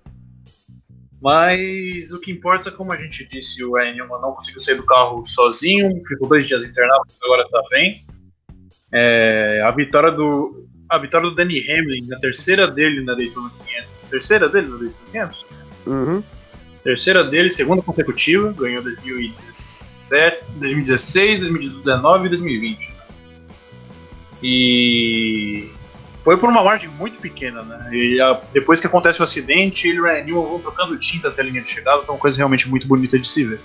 Mas 1.20 2.12
o 2.14 2.20
que 2.20 2.32
importa, 2.32 2.72
como 2.72 2.94
a 2.94 2.96
gente 2.96 3.28
disse, 3.28 3.64
o 3.64 3.74
Newman 3.74 4.22
não 4.22 4.34
conseguiu 4.34 4.62
sair 4.62 4.76
do 4.76 4.86
carro 4.86 5.24
sozinho, 5.26 5.90
ficou 6.08 6.30
dois 6.30 6.48
dias 6.48 6.64
internado, 6.64 7.02
agora 7.24 7.42
está 7.42 7.62
bem. 7.72 8.06
É, 8.94 9.62
a 9.66 9.72
vitória 9.72 10.12
do 10.12 10.67
a 10.90 10.98
vitória 10.98 11.30
do 11.30 11.36
Danny 11.36 11.60
Hamlin, 11.70 12.08
na 12.08 12.18
terceira 12.18 12.70
dele 12.70 13.04
na 13.04 13.14
Daytona 13.14 13.52
500. 13.66 13.90
Terceira 14.10 14.50
dele 14.50 14.68
na 14.68 14.78
Daytona 14.78 15.06
500? 15.12 15.46
Uhum. 15.86 16.24
Terceira 16.84 17.24
dele, 17.24 17.50
segunda 17.50 17.82
consecutiva, 17.82 18.54
ganhou 18.54 18.82
2017, 18.82 20.46
2016, 20.56 21.40
2019 21.42 22.26
e 22.26 22.30
2020. 22.30 22.94
E 24.42 25.72
foi 26.20 26.38
por 26.38 26.50
uma 26.50 26.64
margem 26.64 26.90
muito 26.90 27.20
pequena, 27.20 27.62
né? 27.64 27.90
E 27.92 28.22
a, 28.22 28.40
depois 28.54 28.80
que 28.80 28.88
acontece 28.88 29.20
o 29.20 29.24
acidente, 29.24 29.88
ele 29.88 29.98
e 29.98 30.02
o 30.02 30.04
Ryan 30.06 30.26
vão 30.34 30.60
trocando 30.60 30.98
tinta 30.98 31.30
até 31.30 31.42
a 31.42 31.46
linha 31.46 31.62
de 31.62 31.70
chegada, 31.70 32.04
foi 32.04 32.16
uma 32.16 32.22
coisa 32.22 32.38
realmente 32.38 32.70
muito 32.70 32.88
bonita 32.88 33.18
de 33.18 33.28
se 33.28 33.44
ver. 33.44 33.60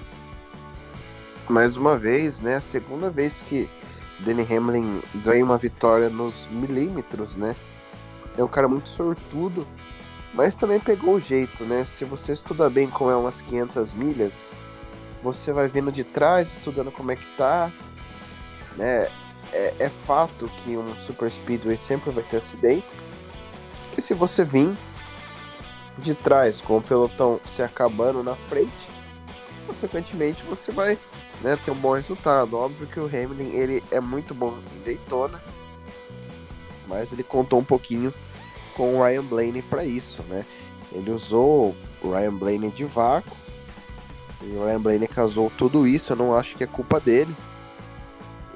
Mais 1.49 1.77
uma 1.77 1.97
vez, 1.97 2.41
né? 2.41 2.57
A 2.57 2.61
segunda 2.61 3.11
vez 3.11 3.43
que 3.49 3.69
Danny 4.25 4.43
Hamlin 4.43 5.03
ganha 5.17 5.45
uma 5.45 5.59
vitória 5.59 6.09
nos 6.09 6.47
milímetros, 6.49 7.37
né? 7.37 7.55
É 8.37 8.43
um 8.43 8.49
cara 8.49 8.69
muito 8.69 8.89
sortudo, 8.89 9.67
mas 10.33 10.57
também 10.57 10.81
pegou 10.81 11.17
o 11.17 11.21
jeito, 11.21 11.65
né? 11.65 11.85
Se 11.85 12.05
você 12.05 12.33
estuda 12.33 12.71
bem 12.71 12.89
como 12.89 13.11
é 13.11 13.17
umas 13.17 13.43
500 13.43 13.93
milhas, 13.93 14.53
você 15.23 15.53
vai 15.53 15.69
vendo 15.69 15.93
de 15.93 16.05
trás, 16.05 16.53
estudando 16.53 16.91
como 16.91 17.13
é 17.13 17.17
que 17.17 17.37
tá, 17.37 17.71
né? 18.77 19.09
É, 19.53 19.75
é 19.79 19.89
fato 20.07 20.49
que 20.63 20.77
um 20.77 20.95
super 20.97 21.31
speedway 21.31 21.77
sempre 21.77 22.11
vai 22.11 22.25
ter 22.25 22.39
acidentes. 22.39 23.05
E 23.97 24.01
se 24.01 24.15
você 24.15 24.45
vir 24.45 24.75
de 25.99 26.15
trás 26.15 26.61
com 26.61 26.79
o 26.79 26.83
pelotão 26.83 27.39
se 27.47 27.63
acabando 27.63 28.23
na 28.23 28.35
frente, 28.35 28.92
consequentemente 29.67 30.43
você 30.45 30.71
vai 30.73 30.99
né, 31.41 31.59
ter 31.65 31.71
um 31.71 31.77
bom 31.77 31.95
resultado. 31.95 32.57
Óbvio 32.57 32.87
que 32.87 33.01
o 33.01 33.07
Hamilton 33.07 33.57
ele 33.57 33.83
é 33.91 34.01
muito 34.01 34.35
bom 34.35 34.59
em 34.75 34.85
Daytona, 34.85 35.43
mas 36.87 37.13
ele 37.13 37.23
contou 37.23 37.59
um 37.59 37.65
pouquinho 37.65 38.13
com 38.77 38.97
o 38.97 39.05
Ryan 39.05 39.25
Blaney 39.25 39.63
para 39.63 39.85
isso, 39.85 40.23
né? 40.25 40.45
Ele 40.91 41.11
usou 41.11 41.75
o 42.03 42.13
Ryan 42.13 42.35
Blaney 42.35 42.71
de 42.71 42.85
vácuo 42.85 43.37
e 44.43 44.57
o 44.57 44.65
Ryan 44.65 44.81
Blaney 44.81 45.09
casou 45.09 45.51
tudo 45.57 45.87
isso. 45.87 46.13
Eu 46.13 46.17
não 46.17 46.37
acho 46.37 46.57
que 46.57 46.65
é 46.65 46.67
culpa 46.67 47.01
dele. 47.01 47.35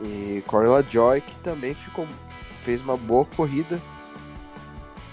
E 0.02 0.42
Corey 0.46 0.84
Joy 0.90 1.20
que 1.20 1.34
também 1.36 1.74
ficou 1.74 2.06
fez 2.60 2.82
uma 2.82 2.96
boa 2.96 3.24
corrida 3.24 3.80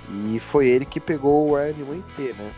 E 0.10 0.40
foi 0.40 0.68
ele 0.68 0.86
que 0.86 1.00
pegou 1.00 1.50
o 1.50 1.56
Ryan 1.56 1.74
Newman 1.74 2.04
T, 2.16 2.34
né? 2.34 2.52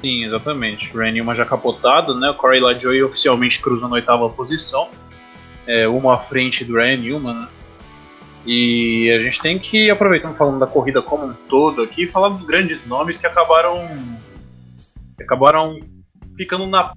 Sim, 0.00 0.24
exatamente. 0.24 0.94
O 0.94 1.00
Ryan 1.00 1.12
Newman 1.12 1.36
já 1.36 1.44
capotado, 1.44 2.18
né? 2.18 2.30
O 2.30 2.34
Corey 2.34 2.60
LaJoy 2.60 3.02
oficialmente 3.02 3.60
cruzando 3.60 3.92
a 3.92 3.96
oitava 3.96 4.28
posição. 4.28 4.88
É, 5.66 5.88
uma 5.88 6.14
à 6.14 6.18
frente 6.18 6.64
do 6.64 6.74
Ryan 6.74 6.96
Newman, 6.98 7.34
né? 7.34 7.48
E 8.46 9.10
a 9.10 9.22
gente 9.22 9.42
tem 9.42 9.58
que, 9.58 9.90
aproveitando 9.90 10.36
falando 10.36 10.60
da 10.60 10.68
corrida 10.68 11.02
como 11.02 11.26
um 11.26 11.34
todo 11.48 11.82
aqui, 11.82 12.06
falar 12.06 12.28
dos 12.28 12.44
grandes 12.44 12.86
nomes 12.86 13.18
que 13.18 13.26
acabaram. 13.26 13.88
Que 15.16 15.24
acabaram 15.24 15.80
ficando 16.36 16.66
na. 16.66 16.92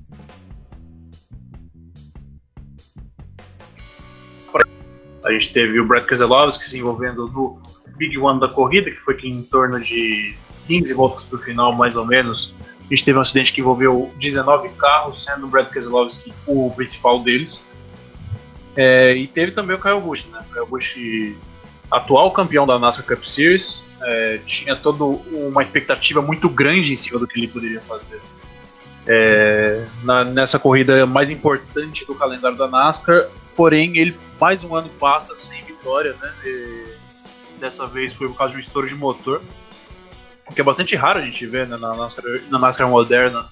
A 5.23 5.31
gente 5.31 5.51
teve 5.51 5.79
o 5.79 5.87
Brad 5.87 6.05
Keselowski 6.05 6.65
se 6.65 6.77
envolvendo 6.77 7.27
no 7.27 7.61
Big 7.97 8.17
One 8.17 8.39
da 8.39 8.47
corrida, 8.47 8.89
que 8.89 8.97
foi 8.97 9.15
que 9.15 9.27
em 9.27 9.41
torno 9.41 9.79
de 9.79 10.35
15 10.65 10.93
voltas 10.93 11.23
para 11.25 11.39
o 11.39 11.41
final, 11.41 11.75
mais 11.75 11.95
ou 11.95 12.05
menos. 12.05 12.55
A 12.89 12.95
gente 12.95 13.05
teve 13.05 13.17
um 13.19 13.21
acidente 13.21 13.53
que 13.53 13.61
envolveu 13.61 14.11
19 14.17 14.69
carros, 14.69 15.23
sendo 15.23 15.45
o 15.45 15.49
Brad 15.49 15.69
Keselowski 15.69 16.33
o 16.47 16.71
principal 16.75 17.21
deles. 17.21 17.63
É, 18.75 19.13
e 19.15 19.27
teve 19.27 19.51
também 19.51 19.75
o 19.75 19.79
Kyle 19.79 20.01
Busch, 20.01 20.25
né? 20.31 20.39
O 20.49 20.53
Kyle 20.53 20.65
Busch, 20.65 20.97
atual 21.91 22.31
campeão 22.31 22.65
da 22.65 22.79
NASCAR 22.79 23.05
Cup 23.05 23.23
Series, 23.23 23.83
é, 24.01 24.39
tinha 24.43 24.75
toda 24.75 25.03
uma 25.03 25.61
expectativa 25.61 26.19
muito 26.19 26.49
grande 26.49 26.91
em 26.91 26.95
cima 26.95 27.19
do 27.19 27.27
que 27.27 27.39
ele 27.39 27.47
poderia 27.47 27.81
fazer. 27.81 28.19
É, 29.05 29.85
na, 30.03 30.23
nessa 30.23 30.57
corrida 30.57 31.05
mais 31.05 31.29
importante 31.29 32.05
do 32.05 32.15
calendário 32.15 32.57
da 32.57 32.67
NASCAR, 32.67 33.27
porém 33.55 33.97
ele 33.97 34.17
mais 34.39 34.63
um 34.63 34.73
ano 34.73 34.89
passa 34.99 35.35
sem 35.35 35.61
vitória, 35.63 36.15
né? 36.19 36.33
E 36.43 36.85
dessa 37.59 37.85
vez 37.85 38.13
foi 38.15 38.27
por 38.27 38.37
causa 38.37 38.53
de 38.53 38.57
um 38.57 38.61
estouro 38.61 38.87
de 38.87 38.95
motor, 38.95 39.43
que 40.53 40.61
é 40.61 40.63
bastante 40.63 40.95
raro 40.95 41.19
a 41.19 41.25
gente 41.25 41.45
ver 41.45 41.67
né, 41.67 41.77
na, 41.77 41.95
NASCAR, 41.95 42.25
na 42.49 42.59
NASCAR 42.59 42.89
moderna, 42.89 43.47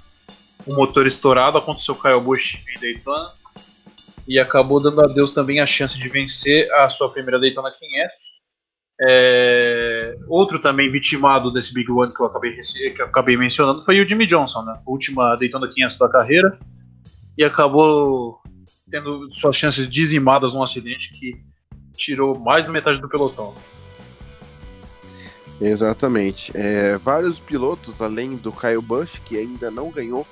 um 0.67 0.75
motor 0.75 1.05
estourado, 1.05 1.57
aconteceu 1.57 1.95
com 1.95 2.01
o 2.01 2.03
Kyle 2.03 2.21
Busch 2.21 2.63
em 2.75 2.79
Daytona, 2.79 3.31
e 4.27 4.39
acabou 4.39 4.81
dando 4.81 5.01
a 5.01 5.07
Deus 5.07 5.31
também 5.31 5.59
a 5.59 5.65
chance 5.65 5.97
de 5.97 6.09
vencer 6.09 6.71
a 6.73 6.89
sua 6.89 7.09
primeira 7.09 7.39
Daytona 7.39 7.71
500. 7.71 8.37
É, 8.99 10.17
outro 10.27 10.59
também 10.59 10.89
vitimado 10.89 11.51
desse 11.51 11.73
Big 11.73 11.89
One 11.89 12.13
que 12.13 12.19
eu 12.19 12.25
acabei, 12.25 12.51
que 12.53 13.01
eu 13.01 13.05
acabei 13.05 13.37
mencionando 13.37 13.85
foi 13.85 14.01
o 14.01 14.07
Jimmy 14.07 14.25
Johnson, 14.25 14.63
né? 14.63 14.79
última 14.85 15.35
Daytona 15.35 15.67
500 15.67 15.97
da 15.97 16.09
carreira, 16.09 16.59
e 17.37 17.43
acabou 17.43 18.41
tendo 18.89 19.31
suas 19.31 19.55
chances 19.55 19.87
dizimadas 19.87 20.53
num 20.53 20.63
acidente 20.63 21.13
que 21.17 21.39
tirou 21.95 22.37
mais 22.37 22.67
da 22.67 22.73
metade 22.73 22.99
do 22.99 23.07
pelotão. 23.07 23.53
Exatamente. 25.59 26.51
É, 26.55 26.97
vários 26.97 27.39
pilotos, 27.39 28.01
além 28.01 28.35
do 28.35 28.51
Kyle 28.51 28.81
Busch, 28.81 29.19
que 29.25 29.37
ainda 29.37 29.71
não 29.71 29.89
ganhou 29.89 30.25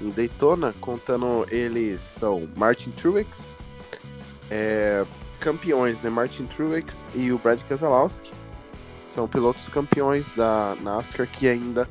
em 0.00 0.10
Daytona, 0.10 0.74
contando 0.80 1.46
eles 1.50 2.00
são 2.00 2.48
Martin 2.56 2.90
Truex, 2.90 3.54
é, 4.50 5.04
campeões, 5.40 6.00
né? 6.02 6.10
Martin 6.10 6.46
Truex 6.46 7.08
e 7.14 7.32
o 7.32 7.38
Brad 7.38 7.60
Keselowski. 7.62 8.30
São 9.00 9.26
pilotos 9.26 9.68
campeões 9.68 10.32
da 10.32 10.76
NASCAR 10.82 11.26
que 11.26 11.48
ainda 11.48 11.88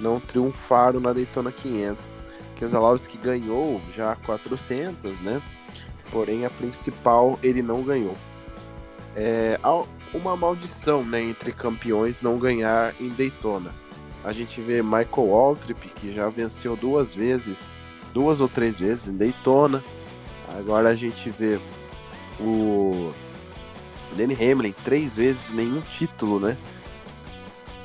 não 0.00 0.20
triunfaram 0.20 1.00
na 1.00 1.12
Daytona 1.12 1.52
500. 1.52 2.18
Keselowski 2.56 3.16
ganhou 3.16 3.80
já 3.94 4.16
400, 4.16 5.20
né? 5.20 5.40
Porém, 6.10 6.44
a 6.44 6.50
principal 6.50 7.38
ele 7.42 7.62
não 7.62 7.82
ganhou. 7.82 8.16
É 9.14 9.58
uma 10.14 10.36
maldição, 10.36 11.04
né, 11.04 11.20
entre 11.20 11.52
campeões 11.52 12.20
não 12.22 12.38
ganhar 12.38 12.94
em 13.00 13.08
Daytona 13.08 13.72
a 14.24 14.32
gente 14.32 14.60
vê 14.60 14.82
Michael 14.82 15.28
Waltrip, 15.28 15.88
que 15.94 16.12
já 16.12 16.28
venceu 16.28 16.76
duas 16.76 17.14
vezes, 17.14 17.72
duas 18.12 18.40
ou 18.40 18.48
três 18.48 18.78
vezes 18.78 19.08
em 19.08 19.16
Daytona. 19.16 19.82
Agora 20.58 20.88
a 20.88 20.94
gente 20.94 21.30
vê 21.30 21.58
o 22.40 23.12
Danny 24.16 24.34
Hamlin 24.34 24.74
três 24.84 25.16
vezes, 25.16 25.50
nenhum 25.50 25.80
título, 25.80 26.40
né? 26.40 26.56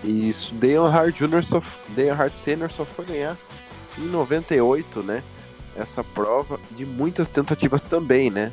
E 0.03 0.27
isso, 0.27 0.53
Dale 0.55 0.77
Hart 0.77 1.17
Jr. 1.17 1.43
só, 1.43 1.61
Dale 1.89 2.09
Hart 2.09 2.35
Sr. 2.35 2.69
só 2.69 2.83
foi 2.83 3.05
ganhar 3.05 3.37
em 3.97 4.07
98, 4.07 5.01
né? 5.01 5.23
Essa 5.75 6.03
prova 6.03 6.59
de 6.71 6.85
muitas 6.85 7.27
tentativas 7.27 7.85
também, 7.85 8.29
né? 8.29 8.51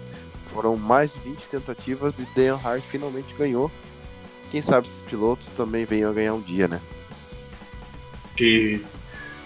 Foram 0.52 0.76
mais 0.76 1.12
de 1.12 1.20
20 1.20 1.42
tentativas 1.44 2.18
e 2.18 2.26
Dale 2.34 2.60
Hart 2.62 2.82
finalmente 2.82 3.34
ganhou. 3.34 3.70
Quem 4.50 4.60
sabe 4.60 4.86
esses 4.86 5.00
pilotos 5.02 5.46
também 5.56 5.84
venham 5.84 6.10
a 6.10 6.12
ganhar 6.12 6.34
um 6.34 6.40
dia, 6.40 6.66
né? 6.66 6.80
gente 8.40 8.84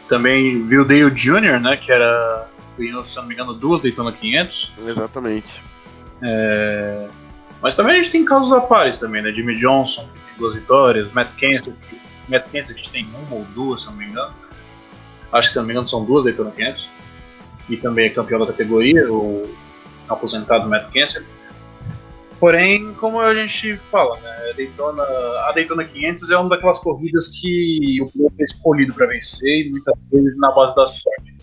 também 0.09 0.64
viu 0.67 0.83
o 0.83 0.85
Dale 0.85 1.11
Jr., 1.11 1.61
né? 1.61 1.77
Que 1.77 1.93
era, 1.93 2.49
ganhou, 2.79 3.05
se 3.05 3.17
não 3.17 3.27
me 3.27 3.35
engano, 3.35 3.53
duas 3.55 3.83
Daytona 3.83 4.12
500. 4.12 4.73
Exatamente. 4.87 5.62
É... 6.23 7.09
Mas 7.61 7.77
também 7.77 7.95
a 7.95 8.03
gente 8.03 8.12
tem 8.12 8.25
casos 8.25 8.53
a 8.53 8.61
pares 8.61 8.99
também, 8.99 9.23
né? 9.23 9.33
Jimmy 9.33 9.57
Johnson, 9.57 10.03
que 10.03 10.21
tem 10.21 10.38
duas 10.38 10.55
vitórias, 10.55 11.12
Matt 11.12 11.35
Kenseth, 11.37 11.75
Matt 12.29 12.49
Kenseth 12.51 12.77
que 12.77 12.90
tem 12.90 13.07
uma 13.07 13.37
ou 13.37 13.45
duas, 13.55 13.83
se 13.83 13.87
não 13.87 13.95
me 13.95 14.07
engano. 14.07 14.35
Acho 15.33 15.49
que, 15.49 15.53
se 15.53 15.59
não 15.59 15.67
me 15.67 15.73
engano, 15.73 15.87
são 15.87 16.05
duas 16.05 16.25
Daytona 16.25 16.51
500. 16.51 16.88
E 17.69 17.77
também 17.79 18.07
é 18.07 18.11
campeão 18.11 18.38
da 18.40 18.47
categoria, 18.47 19.11
o 19.11 19.57
aposentado 20.09 20.69
Matt 20.69 20.90
Kenseth. 20.90 21.25
Porém, 22.38 22.93
como 22.95 23.21
a 23.21 23.35
gente 23.35 23.77
fala, 23.90 24.19
né, 24.21 24.51
a 24.51 24.53
Daytona, 24.53 25.03
a 25.03 25.53
Daytona 25.55 25.85
500 25.85 26.31
é 26.31 26.37
uma 26.37 26.51
daquelas 26.51 26.79
corridas 26.79 27.29
que 27.29 28.03
o 28.03 28.07
piloto 28.07 28.35
é 28.38 28.45
escolhido 28.45 28.93
para 28.93 29.07
vencer 29.07 29.67
e 29.67 29.71
muitas 29.71 29.95
vezes 30.12 30.38
na 30.38 30.51
base 30.51 30.75
da 30.75 30.87
sorte. 30.87 31.35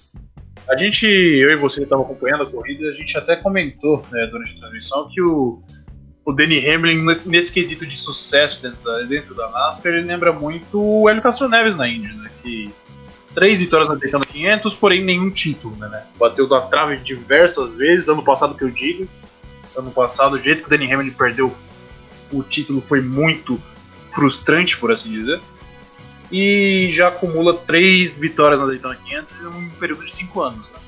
A 0.70 0.76
gente, 0.76 1.08
eu 1.08 1.52
e 1.52 1.56
você 1.56 1.84
estavam 1.84 2.06
acompanhando 2.06 2.44
a 2.44 2.46
corrida, 2.46 2.88
a 2.88 2.94
gente 2.94 3.18
até 3.18 3.36
comentou 3.36 4.06
né, 4.12 4.28
durante 4.28 4.56
a 4.56 4.60
transmissão 4.60 5.10
que 5.10 5.22
o, 5.22 5.62
o 6.24 6.32
Danny 6.32 6.60
Hamlin, 6.70 7.04
nesse 7.26 7.52
quesito 7.52 7.86
de 7.86 7.98
sucesso 7.98 8.62
dentro 8.62 8.84
da, 8.84 9.02
dentro 9.02 9.34
da 9.34 9.50
NASCAR, 9.50 9.94
ele 9.94 10.06
lembra 10.06 10.32
muito 10.32 10.80
o 10.80 11.10
Hélio 11.10 11.22
Castro 11.22 11.50
Neves 11.50 11.76
na 11.76 11.88
Índia, 11.88 12.14
né, 12.14 12.30
que 12.44 12.72
três 13.34 13.60
vitórias 13.60 13.90
na 13.90 13.96
Daytona 13.96 14.26
500, 14.26 14.74
porém 14.76 15.04
nenhum 15.04 15.30
título, 15.30 15.76
né, 15.76 16.06
bateu 16.20 16.48
na 16.48 16.62
trave 16.62 16.98
diversas 16.98 17.76
vezes, 17.76 18.10
ano 18.10 18.24
passado 18.24 18.56
que 18.56 18.64
eu 18.64 18.70
digo, 18.70 19.08
ano 19.76 19.92
passado, 19.92 20.36
o 20.36 20.40
jeito 20.40 20.62
que 20.62 20.68
o 20.68 20.70
Danny 20.70 20.92
Hamlin 20.92 21.12
perdeu 21.12 21.56
o 22.32 22.44
título 22.44 22.82
foi 22.82 23.02
muito 23.02 23.62
frustrante, 24.14 24.78
por 24.78 24.92
assim 24.92 25.12
dizer. 25.12 25.42
E 26.32 26.90
já 26.94 27.10
acumula 27.10 27.58
três 27.58 28.18
vitórias 28.18 28.62
na 28.62 28.68
Daytona 28.68 28.96
500 28.96 29.42
em 29.42 29.48
um 29.48 29.70
período 29.72 30.06
de 30.06 30.12
cinco 30.12 30.42
anos. 30.42 30.70
Né? 30.72 30.80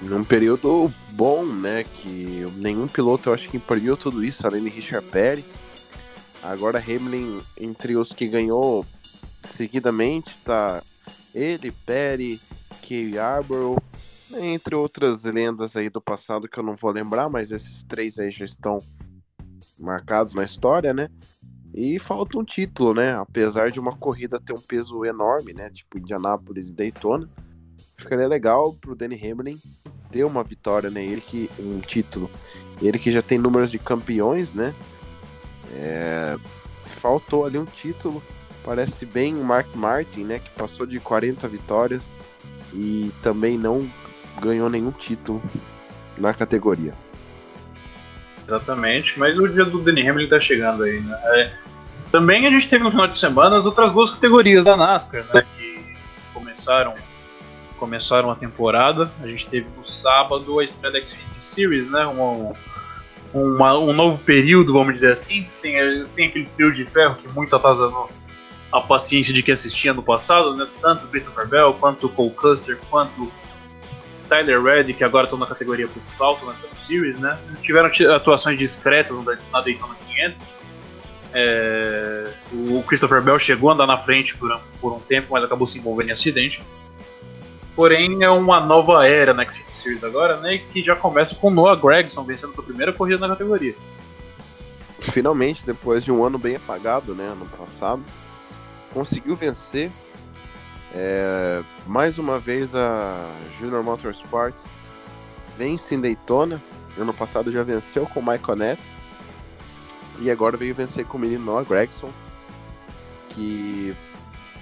Num 0.00 0.24
período 0.24 0.92
bom, 1.10 1.44
né? 1.44 1.84
Que 1.84 2.46
nenhum 2.56 2.88
piloto 2.88 3.28
eu 3.28 3.34
acho 3.34 3.48
que 3.50 3.58
imprimiu 3.58 3.96
tudo 3.96 4.24
isso, 4.24 4.46
além 4.46 4.64
de 4.64 4.70
Richard 4.70 5.06
Perry. 5.08 5.44
Agora 6.42 6.78
Hamlin, 6.78 7.40
entre 7.60 7.96
os 7.96 8.12
que 8.12 8.26
ganhou 8.26 8.86
seguidamente, 9.42 10.38
tá 10.38 10.82
ele, 11.34 11.72
Perry, 11.86 12.40
Kay 12.86 13.18
Arborough, 13.18 13.78
entre 14.34 14.74
outras 14.74 15.24
lendas 15.24 15.76
aí 15.76 15.90
do 15.90 16.00
passado 16.00 16.48
que 16.48 16.58
eu 16.58 16.62
não 16.62 16.76
vou 16.76 16.90
lembrar, 16.90 17.28
mas 17.28 17.52
esses 17.52 17.82
três 17.82 18.18
aí 18.18 18.30
já 18.30 18.44
estão 18.44 18.78
marcados 19.78 20.34
na 20.34 20.44
história, 20.44 20.92
né? 20.92 21.08
E 21.74 21.98
falta 21.98 22.38
um 22.38 22.44
título, 22.44 22.94
né? 22.94 23.14
Apesar 23.14 23.70
de 23.70 23.80
uma 23.80 23.96
corrida 23.96 24.40
ter 24.40 24.52
um 24.52 24.60
peso 24.60 25.04
enorme, 25.04 25.54
né? 25.54 25.70
Tipo 25.70 25.98
Indianápolis 25.98 26.70
e 26.70 26.74
Daytona, 26.74 27.28
ficaria 27.96 28.28
legal 28.28 28.74
pro 28.74 28.94
Danny 28.94 29.16
Hamlin 29.16 29.58
ter 30.10 30.24
uma 30.24 30.44
vitória, 30.44 30.90
né? 30.90 31.02
Ele 31.02 31.20
que 31.20 31.50
um 31.58 31.80
título, 31.80 32.30
ele 32.80 32.98
que 32.98 33.10
já 33.10 33.22
tem 33.22 33.38
números 33.38 33.70
de 33.70 33.78
campeões, 33.78 34.52
né? 34.52 34.74
É... 35.74 36.36
faltou 36.84 37.46
ali 37.46 37.58
um 37.58 37.64
título. 37.64 38.22
Parece 38.64 39.04
bem 39.04 39.34
o 39.34 39.44
Mark 39.44 39.66
Martin, 39.74 40.24
né? 40.24 40.38
Que 40.38 40.50
passou 40.50 40.86
de 40.86 41.00
40 41.00 41.48
vitórias 41.48 42.18
e 42.72 43.10
também 43.22 43.58
não 43.58 43.88
ganhou 44.40 44.70
nenhum 44.70 44.92
título 44.92 45.42
na 46.16 46.32
categoria. 46.32 46.94
Exatamente, 48.46 49.18
mas 49.18 49.38
o 49.38 49.48
dia 49.48 49.64
do 49.64 49.78
Danny 49.78 50.08
Hamlin 50.08 50.28
tá 50.28 50.38
chegando 50.38 50.82
aí, 50.82 51.00
né? 51.00 51.18
É, 51.24 51.52
também 52.10 52.46
a 52.46 52.50
gente 52.50 52.68
teve 52.68 52.84
no 52.84 52.90
final 52.90 53.06
de 53.06 53.16
semana 53.16 53.56
as 53.56 53.66
outras 53.66 53.92
duas 53.92 54.10
categorias 54.10 54.64
da 54.64 54.76
NASCAR, 54.76 55.24
né? 55.32 55.44
Que 55.56 55.96
começaram, 56.34 56.94
começaram 57.78 58.30
a 58.30 58.36
temporada. 58.36 59.10
A 59.22 59.26
gente 59.26 59.46
teve 59.48 59.66
no 59.76 59.84
sábado 59.84 60.58
a 60.58 60.64
estreia 60.64 60.92
da 60.92 61.04
Xfinity 61.04 61.44
Series, 61.44 61.90
né? 61.90 62.04
Uma, 62.04 62.52
uma, 63.32 63.78
um 63.78 63.92
novo 63.92 64.18
período, 64.18 64.72
vamos 64.72 64.94
dizer 64.94 65.12
assim, 65.12 65.46
sem, 65.48 66.04
sem 66.04 66.28
aquele 66.28 66.46
fio 66.56 66.72
de 66.72 66.84
ferro 66.84 67.16
que 67.16 67.28
muito 67.28 67.56
atazanou 67.56 68.10
a 68.72 68.80
paciência 68.80 69.34
de 69.34 69.42
quem 69.42 69.52
assistia 69.52 69.92
no 69.92 70.02
passado, 70.02 70.56
né? 70.56 70.66
Tanto 70.80 71.06
Christopher 71.08 71.46
Bell, 71.46 71.74
quanto 71.74 72.08
Cole 72.08 72.30
Custer, 72.30 72.78
quanto 72.90 73.30
Tyler 74.28 74.62
Reddick, 74.62 74.98
que 74.98 75.04
agora 75.04 75.24
estão 75.24 75.38
na 75.38 75.46
categoria 75.46 75.86
principal, 75.86 76.34
estão 76.34 76.48
na 76.48 76.54
Cup 76.54 76.72
Series, 76.72 77.18
né? 77.18 77.38
Tiveram 77.60 77.90
atuações 78.14 78.56
discretas 78.56 79.22
na 79.52 79.60
Daytona 79.60 79.94
500. 80.06 80.52
É, 81.34 82.32
o 82.52 82.82
Christopher 82.84 83.20
Bell 83.20 83.38
chegou 83.38 83.70
a 83.70 83.74
andar 83.74 83.86
na 83.86 83.98
frente 83.98 84.36
por, 84.36 84.58
por 84.80 84.92
um 84.94 85.00
tempo, 85.00 85.28
mas 85.32 85.44
acabou 85.44 85.66
se 85.66 85.78
envolvendo 85.78 86.08
em 86.08 86.12
acidente. 86.12 86.62
Porém, 87.76 88.22
é 88.22 88.30
uma 88.30 88.60
nova 88.60 89.06
era 89.06 89.34
na 89.34 89.48
Xfinity 89.48 89.76
Series 89.76 90.04
agora, 90.04 90.38
né? 90.38 90.58
Que 90.72 90.82
já 90.82 90.96
começa 90.96 91.34
com 91.34 91.50
Noah 91.50 91.78
Gregson 91.78 92.24
vencendo 92.24 92.54
sua 92.54 92.64
primeira 92.64 92.92
corrida 92.92 93.26
na 93.26 93.34
categoria. 93.34 93.74
Finalmente, 94.98 95.64
depois 95.64 96.04
de 96.04 96.12
um 96.12 96.24
ano 96.24 96.38
bem 96.38 96.56
apagado, 96.56 97.14
né? 97.14 97.24
Ano 97.24 97.46
passado, 97.58 98.02
conseguiu 98.92 99.34
vencer. 99.34 99.90
É, 100.94 101.62
mais 101.86 102.18
uma 102.18 102.38
vez 102.38 102.74
a 102.74 103.30
Junior 103.58 103.82
Motorsports 103.82 104.66
vence 105.56 105.94
em 105.94 106.00
Daytona. 106.00 106.62
Ano 106.98 107.14
passado 107.14 107.50
já 107.50 107.62
venceu 107.62 108.06
com 108.06 108.20
o 108.20 108.22
Michael 108.22 108.56
Neto. 108.56 108.82
E 110.20 110.30
agora 110.30 110.56
veio 110.56 110.74
vencer 110.74 111.06
com 111.06 111.16
o 111.16 111.20
menino 111.20 111.44
Noah 111.44 111.64
Gregson. 111.64 112.10
Que 113.30 113.96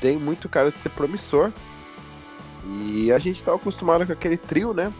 tem 0.01 0.17
muito 0.17 0.49
cara 0.49 0.71
de 0.71 0.79
ser 0.79 0.91
promissor 0.91 1.53
e 2.65 3.11
a 3.13 3.19
gente 3.19 3.37
estava 3.37 3.57
acostumado 3.57 4.07
com 4.07 4.13
aquele 4.13 4.37
trio, 4.37 4.75
né? 4.75 4.93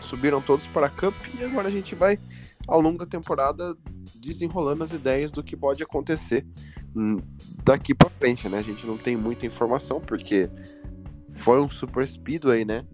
Subiram 0.00 0.40
todos 0.40 0.66
para 0.66 0.86
a 0.86 0.90
Cup 0.90 1.14
e 1.38 1.44
agora 1.44 1.68
a 1.68 1.70
gente 1.70 1.94
vai, 1.94 2.18
ao 2.66 2.80
longo 2.80 2.98
da 2.98 3.06
temporada, 3.06 3.76
desenrolando 4.20 4.84
as 4.84 4.92
ideias 4.92 5.32
do 5.32 5.42
que 5.42 5.56
pode 5.56 5.82
acontecer 5.82 6.46
hum, 6.94 7.18
daqui 7.64 7.94
para 7.94 8.10
frente, 8.10 8.48
né? 8.48 8.58
A 8.58 8.62
gente 8.62 8.86
não 8.86 8.96
tem 8.96 9.16
muita 9.16 9.46
informação 9.46 10.00
porque 10.00 10.50
foi 11.30 11.60
um 11.60 11.70
super 11.70 12.06
speedway, 12.06 12.64
né? 12.64 12.84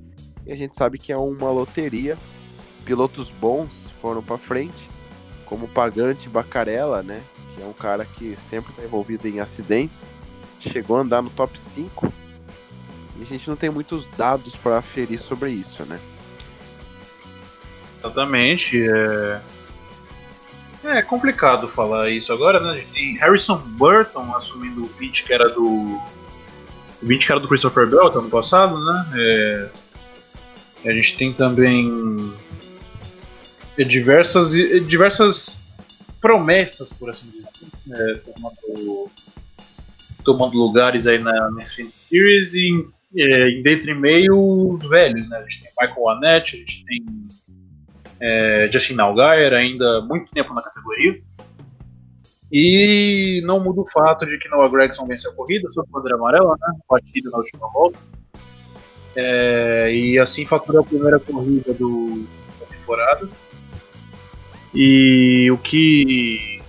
E 0.47 0.53
a 0.53 0.57
gente 0.57 0.77
sabe 0.77 0.99
que 0.99 1.13
é 1.13 1.17
uma 1.17 1.51
loteria. 1.51 2.19
Pilotos 2.85 3.31
bons 3.31 3.91
foram 4.01 4.23
para 4.23 4.37
frente, 4.37 4.91
como 5.47 5.67
Pagante 5.67 6.29
Bacarella, 6.29 7.03
né? 7.03 7.23
Que 7.55 7.63
é 7.63 7.67
um 7.67 7.73
cara 7.73 8.05
que 8.05 8.37
sempre 8.39 8.71
está 8.71 8.85
envolvido 8.85 9.27
em 9.27 9.41
acidentes. 9.41 10.05
Chegou 10.61 10.97
a 10.97 11.01
andar 11.01 11.23
no 11.23 11.31
top 11.31 11.59
5 11.59 12.13
e 13.19 13.23
a 13.23 13.27
gente 13.27 13.49
não 13.49 13.57
tem 13.57 13.71
muitos 13.71 14.07
dados 14.17 14.57
para 14.57 14.79
aferir 14.79 15.19
sobre 15.19 15.51
isso, 15.51 15.85
né? 15.85 16.01
Exatamente. 18.01 18.83
É... 18.83 19.41
é 20.87 21.03
complicado 21.03 21.69
falar 21.69 22.11
isso 22.11 22.33
agora, 22.33 22.61
né? 22.61 22.73
A 22.73 22.77
gente 22.79 22.93
tem 22.93 23.17
Harrison 23.19 23.59
Burton 23.59 24.35
assumindo 24.35 24.85
o 24.85 24.89
pitch 24.89 25.25
que 25.25 25.33
era 25.33 25.49
do. 25.49 26.01
O 27.03 27.07
que 27.07 27.31
era 27.31 27.41
do 27.41 27.49
Christopher 27.49 27.87
Bell 27.87 28.07
ano 28.07 28.31
passado, 28.31 28.83
né? 28.83 29.07
É... 29.15 29.69
A 30.87 30.93
gente 30.93 31.17
tem 31.17 31.33
também 31.33 32.33
diversas, 33.87 34.53
diversas 34.87 35.65
promessas, 36.21 36.93
por 36.93 37.11
assim 37.11 37.29
dizer, 37.31 37.49
é, 37.91 38.15
tomando, 38.15 39.11
tomando 40.25 40.57
lugares 40.57 41.07
aí 41.07 41.19
na, 41.19 41.51
na 41.51 41.65
Series 41.65 42.55
e 42.55 42.87
é, 43.17 43.63
dentre 43.63 43.95
meio 43.95 44.73
os 44.75 44.89
velhos, 44.89 45.29
né? 45.29 45.39
A 45.39 45.43
gente 45.43 45.63
tem 45.63 45.73
Michael 45.81 46.09
Annette, 46.11 46.57
a 46.57 46.59
gente 46.61 46.85
tem 46.85 47.05
é, 48.21 48.69
Justin 48.73 48.99
Allgaier, 49.01 49.53
ainda 49.53 50.03
muito 50.03 50.31
tempo 50.33 50.53
na 50.55 50.63
categoria. 50.63 51.21
E 52.53 53.43
não 53.45 53.59
muda 53.59 53.81
o 53.81 53.91
fato 53.91 54.25
de 54.27 54.39
que 54.39 54.49
Noah 54.49 54.71
Gregson 54.71 55.07
venceu 55.07 55.33
a 55.33 55.35
corrida, 55.35 55.69
sobre 55.71 55.91
bandeira 55.91 56.17
amarela, 56.17 56.57
né? 56.61 56.79
Batida 56.89 57.31
na 57.31 57.39
última 57.39 57.69
volta. 57.73 57.99
É, 59.17 59.93
e 59.93 60.19
assim 60.19 60.45
faturou 60.45 60.83
a 60.83 60.85
primeira 60.85 61.19
corrida 61.19 61.73
do, 61.75 62.27
da 62.61 62.67
temporada. 62.67 63.29
E 64.75 65.51
o 65.51 65.59
que. 65.59 66.61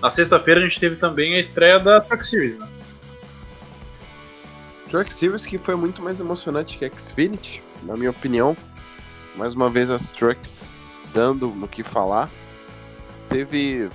Na 0.00 0.10
sexta-feira 0.10 0.60
a 0.60 0.62
gente 0.64 0.78
teve 0.78 0.96
também 0.96 1.34
a 1.34 1.40
estreia 1.40 1.78
da 1.78 2.00
Truck 2.00 2.24
Series, 2.24 2.58
né? 2.58 2.68
Truck 4.88 5.12
Series 5.12 5.44
que 5.44 5.58
foi 5.58 5.74
muito 5.74 6.00
mais 6.02 6.20
emocionante 6.20 6.78
que 6.78 6.98
Xfinity, 6.98 7.62
na 7.82 7.96
minha 7.96 8.10
opinião. 8.10 8.56
Mais 9.36 9.54
uma 9.54 9.68
vez 9.68 9.90
as 9.90 10.08
trucks 10.08 10.72
dando 11.12 11.48
no 11.48 11.68
que 11.68 11.82
falar. 11.82 12.30
Teve 13.28 13.90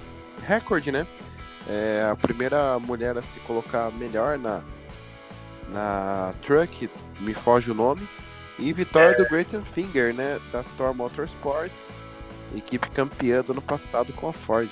recorde, 0.45 0.91
né? 0.91 1.07
É 1.67 2.07
a 2.11 2.15
primeira 2.15 2.77
mulher 2.79 3.17
a 3.17 3.21
se 3.21 3.39
colocar 3.41 3.91
melhor 3.91 4.37
na, 4.37 4.61
na 5.69 6.33
truck, 6.41 6.89
me 7.19 7.33
foge 7.33 7.71
o 7.71 7.73
nome. 7.73 8.07
E 8.59 8.71
vitória 8.71 9.15
é. 9.15 9.15
do 9.15 9.27
Great 9.27 9.57
Finger, 9.73 10.13
né? 10.13 10.39
Da 10.51 10.63
Thor 10.77 10.93
Motorsports, 10.93 11.87
equipe 12.55 12.89
campeã 12.91 13.41
do 13.41 13.53
ano 13.53 13.61
passado 13.61 14.13
com 14.13 14.29
a 14.29 14.33
Ford. 14.33 14.69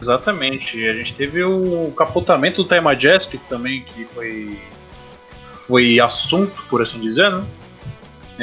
Exatamente. 0.00 0.84
A 0.88 0.94
gente 0.94 1.14
teve 1.14 1.44
o 1.44 1.92
capotamento 1.92 2.64
do 2.64 2.68
Time 2.68 2.80
Majestic 2.80 3.40
também, 3.48 3.84
que 3.84 4.04
foi, 4.06 4.58
foi 5.66 6.00
assunto, 6.00 6.60
por 6.68 6.82
assim 6.82 7.00
dizer, 7.00 7.30
né? 7.30 7.46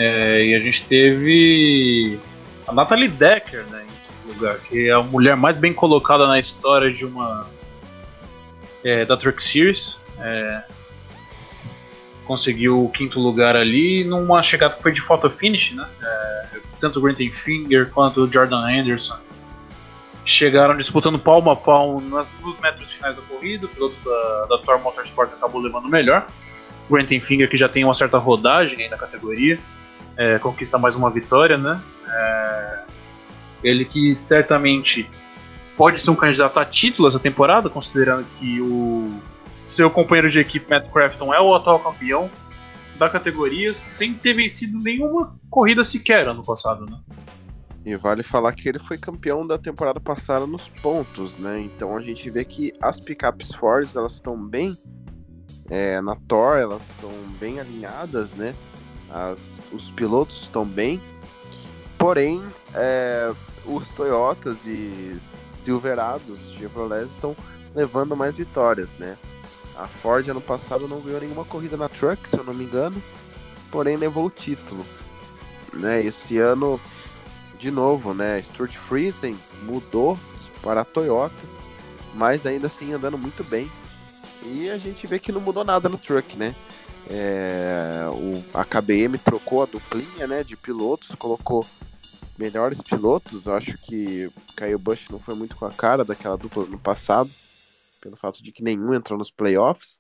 É, 0.02 0.46
e 0.46 0.56
a 0.56 0.60
gente 0.62 0.86
teve 0.86 2.18
a 2.66 2.72
Natalie 2.72 3.10
Decker, 3.10 3.66
né, 3.66 3.86
em 4.24 4.30
lugar, 4.30 4.58
que 4.60 4.88
é 4.88 4.94
a 4.94 5.04
mulher 5.04 5.36
mais 5.36 5.58
bem 5.58 5.74
colocada 5.74 6.26
na 6.26 6.40
história 6.40 6.90
de 6.90 7.06
uma 7.06 7.46
é, 8.82 9.04
da 9.04 9.18
Truck 9.18 9.44
Series. 9.44 10.00
É, 10.22 10.64
conseguiu 12.24 12.82
o 12.82 12.90
quinto 12.90 13.20
lugar 13.20 13.58
ali 13.58 14.06
numa 14.06 14.42
chegada 14.42 14.74
que 14.74 14.82
foi 14.82 14.94
de 14.94 15.02
photo 15.02 15.30
finish, 15.30 15.74
né? 15.74 15.86
É, 16.02 16.60
tanto 16.80 17.00
o 17.00 17.02
Granton 17.02 17.30
Finger 17.34 17.90
quanto 17.90 18.24
o 18.24 18.32
Jordan 18.32 18.80
Anderson 18.80 19.20
chegaram 20.24 20.78
disputando 20.78 21.20
palmo 21.20 21.52
a 21.52 21.58
palmo 21.58 22.00
nas, 22.00 22.40
nos 22.40 22.58
metros 22.62 22.94
finais 22.94 23.18
da 23.18 23.22
corrida. 23.24 23.66
O 23.66 23.70
piloto 23.70 23.96
da, 24.06 24.46
da 24.46 24.58
Thor 24.60 24.80
Motorsport 24.80 25.34
acabou 25.34 25.60
levando 25.60 25.88
o 25.88 25.90
melhor. 25.90 26.26
O 26.88 26.94
Granton 26.94 27.20
Finger, 27.20 27.50
que 27.50 27.58
já 27.58 27.68
tem 27.68 27.84
uma 27.84 27.94
certa 27.94 28.18
rodagem 28.18 28.82
aí 28.82 28.90
na 28.90 28.98
categoria, 28.98 29.60
é, 30.20 30.38
conquista 30.38 30.78
mais 30.78 30.98
uma 30.98 31.10
vitória, 31.10 31.58
né? 31.58 31.82
É, 32.06 32.80
ele 33.64 33.86
que 33.86 34.14
certamente 34.14 35.10
pode 35.78 36.02
ser 36.02 36.12
um 36.12 36.16
candidato 36.16 36.60
a 36.60 36.66
título 36.66 37.08
essa 37.08 37.20
temporada, 37.20 37.70
considerando 37.70 38.28
que 38.38 38.60
o 38.60 39.10
seu 39.66 39.90
companheiro 39.90 40.30
de 40.30 40.38
equipe, 40.38 40.70
Matt 40.70 40.92
Crafton, 40.92 41.34
é 41.34 41.40
o 41.40 41.56
atual 41.56 41.80
campeão 41.80 42.30
da 42.98 43.10
categoria, 43.10 43.72
sem 43.72 44.14
ter 44.14 44.34
vencido 44.34 44.78
nenhuma 44.78 45.34
corrida 45.50 45.86
sequer 45.86 46.28
ano 46.28 46.44
passado, 46.44 46.86
né? 46.86 47.00
E 47.86 47.96
vale 47.96 48.22
falar 48.22 48.52
que 48.52 48.68
ele 48.68 48.78
foi 48.78 48.98
campeão 48.98 49.48
da 49.48 49.58
temporada 49.58 50.02
passada 50.02 50.46
nos 50.46 50.68
pontos, 50.68 51.38
né? 51.38 51.62
Então 51.62 51.96
a 51.96 52.02
gente 52.02 52.30
vê 52.30 52.44
que 52.44 52.74
as 52.82 53.00
picapes 53.00 53.54
Ford 53.54 53.90
elas 53.96 54.16
estão 54.16 54.38
bem 54.38 54.78
é, 55.70 56.02
na 56.02 56.18
Thor, 56.28 56.58
elas 56.58 56.82
estão 56.90 57.10
bem 57.40 57.58
alinhadas, 57.58 58.34
né? 58.34 58.54
As, 59.12 59.70
os 59.74 59.90
pilotos 59.90 60.42
estão 60.42 60.66
bem, 60.66 61.02
porém 61.98 62.44
é, 62.74 63.32
os 63.66 63.88
Toyotas 63.90 64.60
e 64.66 65.18
Silverados, 65.62 66.52
Chevrolets 66.54 67.12
estão 67.12 67.36
levando 67.76 68.16
mais 68.16 68.36
vitórias, 68.36 68.94
né? 68.96 69.18
A 69.76 69.88
Ford 69.88 70.28
ano 70.28 70.42
passado 70.42 70.88
não 70.88 71.00
ganhou 71.00 71.22
nenhuma 71.22 71.46
corrida 71.46 71.78
na 71.78 71.88
Truck, 71.88 72.28
se 72.28 72.38
eu 72.38 72.44
não 72.44 72.54
me 72.54 72.66
engano, 72.66 73.02
porém 73.72 73.96
levou 73.96 74.26
o 74.26 74.30
título, 74.30 74.86
né? 75.74 76.04
Esse 76.04 76.38
ano 76.38 76.80
de 77.58 77.72
novo, 77.72 78.14
né? 78.14 78.42
Stuart 78.42 78.76
Friesen 78.76 79.38
mudou 79.64 80.18
para 80.62 80.82
a 80.82 80.86
Toyota, 80.86 81.40
mas 82.14 82.46
ainda 82.46 82.68
assim 82.68 82.94
andando 82.94 83.18
muito 83.18 83.44
bem. 83.44 83.72
E 84.42 84.70
a 84.70 84.78
gente 84.78 85.06
vê 85.06 85.20
que 85.20 85.32
não 85.32 85.42
mudou 85.42 85.64
nada 85.64 85.90
no 85.90 85.98
truck, 85.98 86.38
né? 86.38 86.56
É, 87.10 88.06
o, 88.14 88.44
a 88.54 88.64
KBM 88.64 89.18
trocou 89.18 89.64
a 89.64 89.66
duplinha 89.66 90.28
né, 90.28 90.44
de 90.44 90.56
pilotos, 90.56 91.16
colocou 91.16 91.66
melhores 92.38 92.82
pilotos. 92.82 93.48
Eu 93.48 93.56
acho 93.56 93.78
que 93.80 94.32
Kyle 94.56 94.78
Busch 94.78 95.10
não 95.10 95.20
foi 95.20 95.34
muito 95.34 95.56
com 95.56 95.66
a 95.66 95.72
cara 95.72 96.06
daquela 96.06 96.38
dupla 96.38 96.66
no 96.66 96.78
passado, 96.78 97.32
pelo 98.00 98.16
fato 98.16 98.44
de 98.44 98.52
que 98.52 98.64
nenhum 98.64 98.94
entrou 98.94 99.18
nos 99.18 99.32
playoffs. 99.32 99.98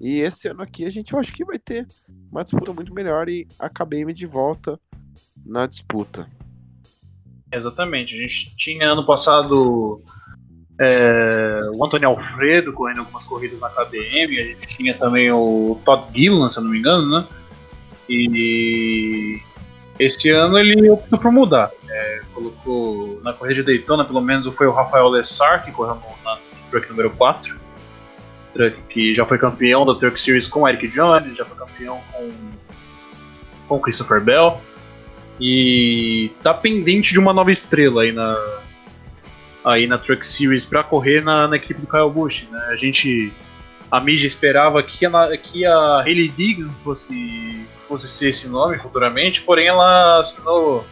E 0.00 0.20
esse 0.20 0.46
ano 0.46 0.62
aqui 0.62 0.84
a 0.84 0.90
gente 0.90 1.12
eu 1.12 1.18
acho 1.18 1.32
que 1.32 1.44
vai 1.44 1.58
ter 1.58 1.88
uma 2.30 2.44
disputa 2.44 2.72
muito 2.72 2.94
melhor 2.94 3.28
e 3.28 3.48
a 3.58 3.68
KBM 3.68 4.12
de 4.12 4.26
volta 4.26 4.78
na 5.44 5.66
disputa. 5.66 6.30
Exatamente. 7.50 8.14
A 8.14 8.18
gente 8.18 8.56
tinha 8.56 8.92
ano 8.92 9.04
passado 9.04 10.00
é, 10.80 11.60
o 11.72 11.84
Antônio 11.84 12.08
Alfredo 12.08 12.72
correndo 12.72 13.00
algumas 13.00 13.24
corridas 13.24 13.60
na 13.60 13.68
KTM, 13.68 14.40
a 14.40 14.44
gente 14.44 14.66
tinha 14.76 14.96
também 14.96 15.30
o 15.32 15.80
Todd 15.84 16.04
Gillan, 16.14 16.48
se 16.48 16.58
eu 16.58 16.64
não 16.64 16.70
me 16.70 16.78
engano, 16.78 17.10
né? 17.10 17.26
E 18.08 19.40
esse 19.98 20.30
ano 20.30 20.56
ele 20.56 20.88
optou 20.88 21.18
por 21.18 21.32
mudar. 21.32 21.70
É, 21.88 22.20
colocou 22.32 23.20
na 23.22 23.32
corrida 23.32 23.56
de 23.56 23.66
Daytona, 23.66 24.04
pelo 24.04 24.20
menos 24.20 24.46
foi 24.46 24.66
o 24.66 24.72
Rafael 24.72 25.08
Lessar 25.08 25.64
que 25.64 25.72
correu 25.72 26.00
na 26.24 26.38
truck 26.70 26.88
número 26.88 27.10
4. 27.10 27.58
Truck 28.54 28.80
que 28.88 29.14
já 29.14 29.26
foi 29.26 29.36
campeão 29.36 29.84
da 29.84 29.94
Truck 29.96 30.18
Series 30.18 30.46
com 30.46 30.66
Eric 30.68 30.88
Jones, 30.88 31.36
já 31.36 31.44
foi 31.44 31.56
campeão 31.56 32.00
com, 32.12 32.30
com 33.66 33.80
Christopher 33.80 34.20
Bell. 34.20 34.60
E 35.40 36.30
tá 36.42 36.54
pendente 36.54 37.12
de 37.12 37.18
uma 37.18 37.32
nova 37.32 37.50
estrela 37.50 38.02
aí 38.02 38.12
na, 38.12 38.36
aí 39.64 39.86
na 39.86 39.98
Truck 39.98 40.26
Series 40.26 40.64
para 40.64 40.82
correr 40.82 41.22
na, 41.22 41.48
na, 41.48 41.56
equipe 41.56 41.80
do 41.80 41.86
Kyle 41.86 42.10
Busch. 42.10 42.44
Né? 42.50 42.58
A 42.70 42.76
gente, 42.76 43.32
a 43.90 44.00
mídia 44.00 44.26
esperava 44.26 44.82
que 44.82 45.04
a, 45.04 45.36
que 45.36 45.66
a 45.66 46.00
Hayley 46.00 46.28
Deegan 46.28 46.70
fosse, 46.70 47.66
fosse 47.88 48.08
ser 48.08 48.30
esse 48.30 48.48
nome 48.48 48.78
futuramente, 48.78 49.42
porém 49.42 49.66
ela 49.66 50.20
assinou 50.20 50.86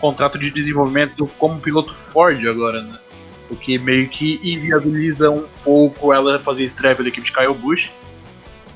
contrato 0.00 0.38
de 0.38 0.50
desenvolvimento 0.50 1.26
como 1.38 1.60
piloto 1.60 1.94
Ford 1.94 2.44
agora, 2.46 2.82
né? 2.82 2.98
O 3.50 3.56
que 3.56 3.78
meio 3.78 4.08
que 4.08 4.40
inviabiliza 4.42 5.30
um 5.30 5.46
pouco 5.62 6.12
ela 6.14 6.38
fazer 6.38 6.64
estreia 6.64 6.96
pela 6.96 7.08
equipe 7.08 7.26
de 7.26 7.32
Kyle 7.32 7.52
Busch. 7.52 7.92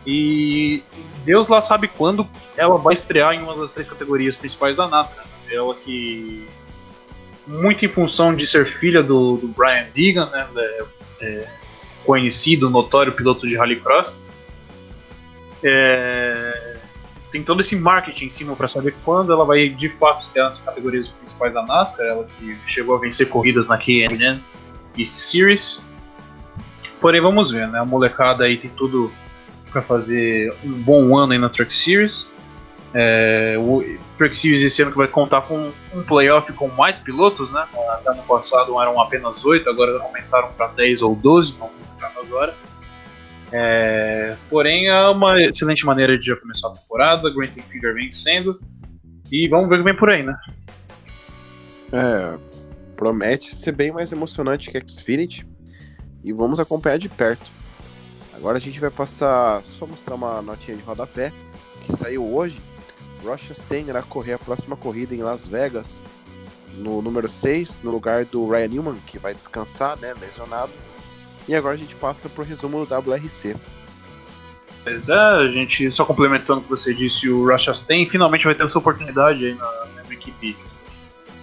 E 0.06 0.82
Deus 1.24 1.48
lá 1.48 1.60
sabe 1.60 1.88
quando 1.88 2.28
ela 2.56 2.76
vai 2.76 2.92
estrear 2.92 3.32
em 3.32 3.42
uma 3.42 3.56
das 3.56 3.72
três 3.72 3.88
categorias 3.88 4.36
principais 4.36 4.76
da 4.76 4.86
NASCAR. 4.86 5.24
Ela 5.50 5.74
que 5.76 6.46
muito 7.46 7.84
em 7.84 7.88
função 7.88 8.34
de 8.34 8.46
ser 8.46 8.66
filha 8.66 9.02
do, 9.02 9.36
do 9.36 9.48
Brian 9.48 9.86
Deegan, 9.94 10.30
né, 10.30 10.46
é, 10.56 10.84
é, 11.20 11.48
conhecido, 12.04 12.70
notório 12.70 13.12
piloto 13.12 13.46
de 13.46 13.56
rallycross. 13.56 14.20
É, 15.62 16.76
tem 17.30 17.42
todo 17.42 17.60
esse 17.60 17.74
marketing 17.74 18.26
em 18.26 18.30
cima 18.30 18.54
para 18.54 18.66
saber 18.66 18.94
quando 19.04 19.32
ela 19.32 19.44
vai 19.44 19.68
de 19.68 19.88
fato 19.88 20.22
estrear 20.22 20.48
nas 20.48 20.58
categorias 20.58 21.08
principais 21.08 21.54
da 21.54 21.64
NASCAR. 21.64 22.06
Ela 22.06 22.24
que 22.38 22.56
chegou 22.64 22.94
a 22.94 23.00
vencer 23.00 23.28
corridas 23.28 23.66
na 23.66 23.76
KNN 23.76 24.40
e 24.96 25.04
Series. 25.04 25.84
Porém, 27.00 27.20
vamos 27.20 27.50
ver, 27.50 27.66
né? 27.68 27.80
A 27.80 27.84
molecada 27.84 28.44
aí 28.44 28.56
tem 28.56 28.70
tudo 28.70 29.12
para 29.72 29.82
fazer 29.82 30.54
um 30.62 30.72
bom 30.72 31.16
ano 31.16 31.32
aí 31.32 31.38
na 31.38 31.48
Truck 31.48 31.74
Series. 31.74 32.32
É, 32.94 33.56
o 33.58 33.82
Truck 34.16 34.36
Series 34.36 34.62
esse 34.62 34.80
ano 34.82 34.92
que 34.92 34.96
vai 34.96 35.08
contar 35.08 35.42
com 35.42 35.72
um 35.92 36.02
playoff 36.04 36.52
com 36.52 36.68
mais 36.68 37.00
pilotos, 37.00 37.50
né? 37.50 37.66
Até 37.88 38.10
ano 38.10 38.22
passado 38.22 38.80
eram 38.80 39.00
apenas 39.00 39.44
8, 39.44 39.68
agora 39.68 40.00
aumentaram 40.00 40.52
para 40.52 40.68
10 40.68 41.02
ou 41.02 41.16
12, 41.16 41.56
vamos 41.58 41.84
agora. 42.24 42.54
É, 43.52 44.36
porém, 44.50 44.88
é 44.88 45.08
uma 45.08 45.40
excelente 45.40 45.86
maneira 45.86 46.18
de 46.18 46.26
já 46.26 46.36
começar 46.36 46.68
a 46.68 46.72
temporada. 46.72 47.32
Grant 47.32 47.52
Figure 47.52 47.94
vencendo. 47.94 48.60
E 49.30 49.48
vamos 49.48 49.68
ver 49.68 49.76
o 49.76 49.78
que 49.78 49.84
vem 49.84 49.96
por 49.96 50.10
aí, 50.10 50.22
né? 50.22 50.36
É, 51.92 52.38
promete 52.96 53.54
ser 53.54 53.72
bem 53.72 53.92
mais 53.92 54.10
emocionante 54.10 54.70
que 54.70 54.80
Xfinity. 54.86 55.46
E 56.22 56.32
vamos 56.32 56.58
acompanhar 56.58 56.98
de 56.98 57.08
perto. 57.08 57.50
Agora 58.34 58.56
a 58.56 58.60
gente 58.60 58.80
vai 58.80 58.90
passar, 58.90 59.64
só 59.64 59.86
mostrar 59.86 60.16
uma 60.16 60.42
notinha 60.42 60.76
de 60.76 60.82
rodapé 60.82 61.32
que 61.82 61.92
saiu 61.92 62.24
hoje. 62.24 62.60
Rochester 63.24 63.84
irá 63.86 64.02
correr 64.02 64.34
a 64.34 64.38
próxima 64.38 64.76
corrida 64.76 65.14
em 65.14 65.22
Las 65.22 65.48
Vegas, 65.48 66.02
no 66.76 67.00
número 67.00 67.28
6, 67.28 67.80
no 67.82 67.90
lugar 67.90 68.24
do 68.24 68.48
Ryan 68.48 68.68
Newman, 68.68 68.96
que 69.06 69.18
vai 69.18 69.34
descansar, 69.34 69.96
né, 69.98 70.14
lesionado. 70.20 70.72
E 71.46 71.54
agora 71.54 71.74
a 71.74 71.78
gente 71.78 71.94
passa 71.94 72.28
para 72.28 72.42
o 72.42 72.44
resumo 72.44 72.84
do 72.84 72.94
WRC. 72.94 73.56
Pois 74.82 75.08
é, 75.08 75.14
a 75.14 75.48
gente, 75.48 75.90
só 75.90 76.04
complementando 76.04 76.60
o 76.60 76.62
que 76.62 76.68
você 76.68 76.92
disse, 76.92 77.28
o 77.28 77.48
Rochester 77.48 78.08
finalmente 78.10 78.44
vai 78.44 78.54
ter 78.54 78.64
essa 78.64 78.78
oportunidade 78.78 79.46
aí 79.46 79.54
na, 79.54 79.86
na 79.94 80.12
equipe. 80.12 80.56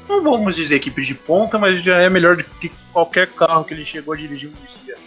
Não 0.07 0.21
vamos 0.21 0.55
dizer 0.55 0.75
equipe 0.75 1.01
de 1.01 1.15
ponta, 1.15 1.57
mas 1.57 1.83
já 1.83 1.97
é 1.97 2.09
melhor 2.09 2.35
do 2.35 2.43
que 2.43 2.69
qualquer 2.91 3.27
carro 3.27 3.63
que 3.63 3.73
ele 3.73 3.85
chegou 3.85 4.13
a 4.13 4.17
dirigir 4.17 4.49
um 4.49 4.83
dia. 4.83 4.97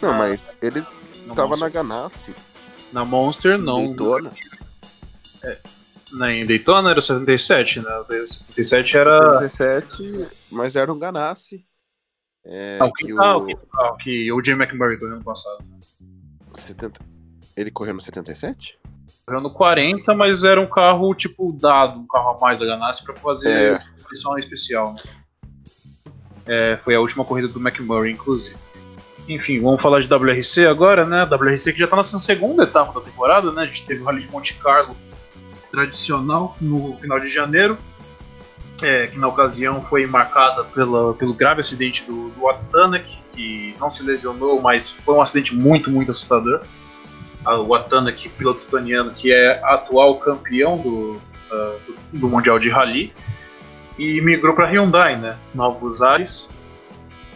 Não, 0.00 0.10
ah, 0.10 0.18
mas 0.18 0.52
ele 0.60 0.84
estava 1.28 1.56
na 1.56 1.68
Ganassi. 1.68 2.34
Na 2.92 3.04
Monster, 3.04 3.58
não. 3.58 3.86
Daytona. 3.86 4.32
É, 5.42 5.58
na, 6.14 6.32
em 6.32 6.46
Daytona 6.46 6.90
era 6.90 7.00
77, 7.00 7.80
né? 7.80 7.96
O 7.98 8.04
77 8.04 8.96
era. 8.96 9.48
77, 9.48 10.28
mas 10.50 10.76
era 10.76 10.92
um 10.92 10.98
Ganassi. 10.98 11.64
É, 12.46 12.78
ah, 12.80 12.90
que, 12.96 13.10
ah, 13.12 13.38
o... 13.38 13.46
Ah, 13.74 13.96
que 14.02 14.30
o 14.32 14.44
Jim 14.44 14.52
McMurray 14.52 14.98
correu 14.98 15.16
no 15.16 15.24
passado. 15.24 15.64
70... 16.52 17.00
Ele 17.56 17.70
correu 17.70 17.94
no 17.94 18.00
77? 18.00 18.78
Correu 19.26 19.40
no 19.40 19.50
40, 19.50 20.14
mas 20.14 20.44
era 20.44 20.60
um 20.60 20.68
carro 20.68 21.14
tipo 21.14 21.52
dado, 21.52 22.00
um 22.00 22.06
carro 22.06 22.30
a 22.30 22.38
mais 22.38 22.60
da 22.60 22.66
Ganassi 22.66 23.02
pra 23.02 23.14
fazer 23.14 23.50
é. 23.50 23.80
uma 24.26 24.38
especial. 24.38 24.92
Né? 24.92 25.00
É, 26.46 26.78
foi 26.84 26.94
a 26.94 27.00
última 27.00 27.24
corrida 27.24 27.48
do 27.48 27.58
McMurray, 27.58 28.12
inclusive. 28.12 28.56
Enfim, 29.26 29.60
vamos 29.60 29.80
falar 29.80 30.00
de 30.00 30.12
WRC 30.12 30.66
agora, 30.66 31.06
né? 31.06 31.24
WRC 31.24 31.72
que 31.72 31.78
já 31.78 31.86
tá 31.86 31.96
na 31.96 32.02
segunda 32.02 32.64
etapa 32.64 33.00
da 33.00 33.06
temporada, 33.06 33.50
né? 33.50 33.62
A 33.62 33.66
gente 33.66 33.86
teve 33.86 34.02
o 34.02 34.04
Rally 34.04 34.20
de 34.20 34.30
Monte 34.30 34.52
Carlo 34.54 34.94
tradicional 35.74 36.56
no 36.60 36.96
final 36.96 37.18
de 37.18 37.26
janeiro, 37.26 37.76
é, 38.82 39.06
que 39.08 39.18
na 39.18 39.28
ocasião 39.28 39.84
foi 39.84 40.06
marcada 40.06 40.64
pela, 40.64 41.14
pelo 41.14 41.34
grave 41.34 41.60
acidente 41.60 42.04
do, 42.04 42.30
do 42.30 42.42
Watanak, 42.42 43.18
que 43.34 43.74
não 43.80 43.90
se 43.90 44.02
lesionou, 44.02 44.60
mas 44.60 44.88
foi 44.88 45.14
um 45.14 45.20
acidente 45.20 45.54
muito, 45.54 45.90
muito 45.90 46.10
assustador. 46.10 46.62
O 47.46 47.66
Watanak, 47.66 48.28
piloto 48.30 48.58
estoniano, 48.58 49.12
que 49.12 49.32
é 49.32 49.60
atual 49.64 50.18
campeão 50.18 50.78
do, 50.78 51.12
uh, 51.12 51.94
do 52.12 52.28
Mundial 52.28 52.58
de 52.58 52.70
Rally, 52.70 53.12
e 53.98 54.20
migrou 54.20 54.54
para 54.54 54.66
Hyundai, 54.66 55.16
né? 55.16 55.36
Novos 55.54 56.02
ares, 56.02 56.48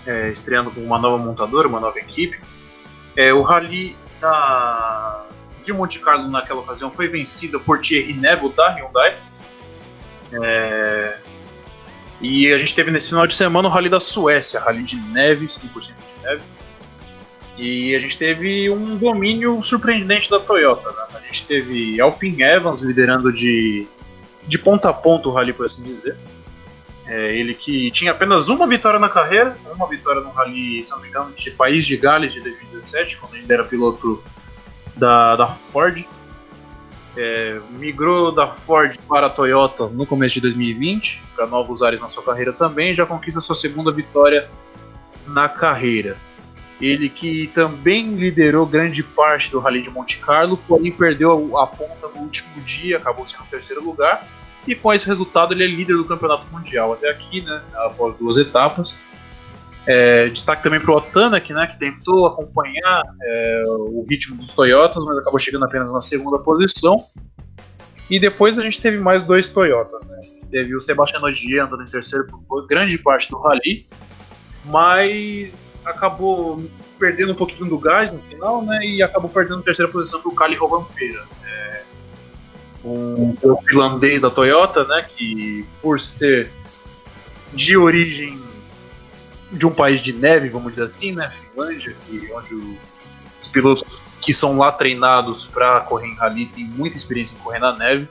é, 0.07 0.31
estreando 0.31 0.71
com 0.71 0.81
uma 0.81 0.99
nova 0.99 1.23
montadora, 1.23 1.69
uma 1.69 1.79
nova 1.79 1.99
equipe. 1.99 2.41
É, 3.15 3.33
o 3.33 3.43
Rally 3.43 3.97
da, 4.21 5.28
de 5.69 5.73
Monte 5.73 5.99
Carlo 5.99 6.29
naquela 6.31 6.61
ocasião 6.61 6.91
foi 6.91 7.09
vencida 7.09 7.59
por 7.59 7.79
Thierry 7.79 8.15
Neville 8.15 8.53
da 8.55 8.71
Hyundai. 8.71 9.17
É, 10.33 11.19
e 12.21 12.53
a 12.53 12.59
gente 12.59 12.75
teve 12.75 12.91
nesse 12.91 13.11
final 13.11 13.27
de 13.27 13.35
semana 13.35 13.69
o 13.69 13.71
Rally 13.71 13.89
da 13.89 14.01
Suécia, 14.01 14.61
Rally 14.61 14.83
de 14.83 14.97
neve, 14.97 15.47
100% 15.47 15.61
de 15.81 16.23
neve. 16.23 16.43
E 17.57 17.95
a 17.95 18.01
gente 18.01 18.17
teve 18.17 18.71
um 18.71 18.97
domínio 18.97 19.63
surpreendente 19.63 20.31
da 20.31 20.41
Toyota. 20.41 20.91
Né? 20.91 21.07
A 21.15 21.21
gente 21.21 21.47
teve 21.47 22.01
Alfin 22.01 22.41
Evans 22.41 22.81
liderando 22.81 23.33
de, 23.33 23.87
de 24.47 24.59
ponta 24.59 24.91
a 24.91 24.93
ponta 24.93 25.29
o 25.29 25.33
Rally, 25.33 25.53
por 25.53 25.67
assim 25.67 25.83
dizer. 25.83 26.17
É, 27.07 27.37
ele 27.37 27.55
que 27.55 27.91
tinha 27.91 28.13
apenas 28.13 28.49
uma 28.49 28.67
vitória 28.67 28.99
na 28.99 29.09
carreira, 29.09 29.57
uma 29.75 29.89
vitória 29.89 30.21
no 30.21 30.31
Rally, 30.31 30.83
se 30.83 30.93
não 30.93 31.01
me 31.01 31.09
engano, 31.09 31.33
de 31.35 31.51
País 31.53 31.87
de 31.87 31.97
Gales 31.97 32.33
de 32.33 32.41
2017, 32.41 33.19
quando 33.19 33.35
ele 33.35 33.53
era 33.53 33.65
piloto 33.65 34.23
da, 34.99 35.37
da 35.37 35.49
Ford. 35.49 36.05
É, 37.17 37.61
migrou 37.71 38.33
da 38.33 38.49
Ford 38.49 38.97
para 39.09 39.27
a 39.27 39.31
Toyota 39.31 39.89
no 39.89 40.07
começo 40.07 40.35
de 40.35 40.43
2020, 40.43 41.23
para 41.35 41.47
novos 41.47 41.83
ares 41.83 42.01
na 42.01 42.07
sua 42.07 42.23
carreira 42.23 42.53
também, 42.53 42.95
já 42.95 43.05
conquista 43.05 43.41
sua 43.41 43.57
segunda 43.57 43.91
vitória 43.91 44.49
na 45.27 45.49
carreira. 45.49 46.17
Ele 46.81 47.09
que 47.09 47.49
também 47.49 48.15
liderou 48.15 48.65
grande 48.65 49.03
parte 49.03 49.51
do 49.51 49.59
Rally 49.59 49.83
de 49.83 49.91
Monte 49.91 50.19
Carlo, 50.19 50.57
porém 50.69 50.93
perdeu 50.93 51.59
a 51.59 51.67
ponta 51.67 52.09
no 52.15 52.21
último 52.21 52.61
dia, 52.61 52.99
acabou 52.99 53.27
sendo 53.27 53.43
o 53.43 53.47
terceiro 53.47 53.85
lugar. 53.85 54.25
E 54.67 54.75
com 54.75 54.93
esse 54.93 55.07
resultado 55.07 55.53
ele 55.55 55.65
é 55.65 55.67
líder 55.67 55.95
do 55.95 56.05
campeonato 56.05 56.45
mundial 56.53 56.93
até 56.93 57.11
aqui, 57.11 57.41
né, 57.41 57.63
após 57.75 58.15
duas 58.17 58.37
etapas. 58.37 58.97
É, 59.91 60.29
destaque 60.29 60.63
também 60.63 60.79
para 60.79 60.93
o 60.93 60.97
Otanak, 60.97 61.51
né, 61.51 61.67
que 61.67 61.79
tentou 61.79 62.27
acompanhar 62.27 63.03
é, 63.23 63.63
o 63.67 64.05
ritmo 64.07 64.37
dos 64.37 64.53
Toyotas, 64.53 65.03
mas 65.07 65.17
acabou 65.17 65.41
chegando 65.41 65.65
apenas 65.65 65.91
na 65.91 66.03
segunda 66.03 66.39
posição. 66.39 67.07
E 68.11 68.21
depois 68.21 68.59
a 68.59 68.63
gente 68.63 68.83
teve 68.83 68.99
mais 68.99 69.23
dois 69.23 69.49
Toyotas. 69.49 70.07
Né? 70.07 70.21
Teve 70.51 70.77
o 70.77 70.81
Sebastian 70.81 71.23
Ogier 71.23 71.65
andando 71.65 71.85
em 71.85 71.87
terceiro 71.87 72.27
por 72.47 72.67
grande 72.67 72.99
parte 72.99 73.31
do 73.31 73.39
rally, 73.39 73.87
mas 74.67 75.81
acabou 75.87 76.63
perdendo 76.99 77.33
um 77.33 77.37
pouquinho 77.37 77.71
do 77.71 77.79
gás 77.79 78.13
no 78.13 78.21
final, 78.25 78.63
né, 78.63 78.79
e 78.85 79.03
acabou 79.03 79.31
perdendo 79.31 79.61
a 79.61 79.63
terceira 79.63 79.91
posição 79.91 80.21
para 80.21 80.31
o 80.31 80.35
Kali 80.35 80.57
Rovanpeira. 80.57 81.25
É, 81.47 81.83
um 82.85 83.35
finlandês 83.67 84.21
da 84.21 84.29
Toyota, 84.29 84.85
né, 84.85 85.07
que 85.17 85.65
por 85.81 85.99
ser 85.99 86.51
de 87.55 87.75
origem 87.75 88.48
de 89.51 89.67
um 89.67 89.71
país 89.71 90.01
de 90.01 90.13
neve, 90.13 90.49
vamos 90.49 90.73
dizer 90.73 90.85
assim, 90.85 91.13
né, 91.13 91.33
Finlândia, 91.53 91.97
que, 92.07 92.31
onde 92.33 92.55
o, 92.55 92.79
os 93.41 93.49
pilotos 93.49 94.01
que 94.21 94.33
são 94.33 94.59
lá 94.59 94.71
treinados 94.71 95.47
para 95.47 95.81
correr 95.81 96.09
em 96.09 96.15
rally 96.15 96.47
têm 96.47 96.65
muita 96.65 96.97
experiência 96.97 97.35
em 97.35 97.39
correr 97.39 97.59
na 97.59 97.73
neve. 97.73 98.09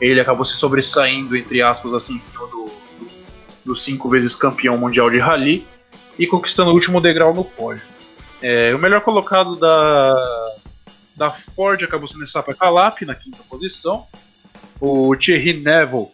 Ele 0.00 0.20
acabou 0.20 0.44
se 0.44 0.56
sobressaindo, 0.56 1.36
entre 1.36 1.60
aspas, 1.60 1.92
assim, 1.92 2.14
em 2.14 2.18
cima 2.18 2.46
do, 2.46 2.70
do, 2.98 3.08
do 3.66 3.74
cinco 3.74 4.08
vezes 4.08 4.34
campeão 4.34 4.78
mundial 4.78 5.10
de 5.10 5.18
rally 5.18 5.66
e 6.18 6.26
conquistando 6.26 6.70
o 6.70 6.74
último 6.74 7.00
degrau 7.00 7.34
no 7.34 7.44
pódio. 7.44 7.82
É, 8.42 8.74
o 8.74 8.78
melhor 8.78 9.02
colocado 9.02 9.56
da, 9.56 10.54
da 11.16 11.30
Ford 11.30 11.82
acabou 11.82 12.08
sendo 12.08 12.26
Sapa 12.26 12.54
Calap, 12.54 13.04
na 13.04 13.14
quinta 13.14 13.42
posição. 13.48 14.06
O 14.80 15.14
Thierry 15.16 15.52
Neville, 15.54 16.08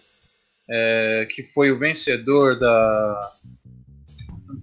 é, 0.69 1.29
que 1.31 1.45
foi 1.47 1.71
o 1.71 1.79
vencedor 1.79 2.59
da, 2.59 3.33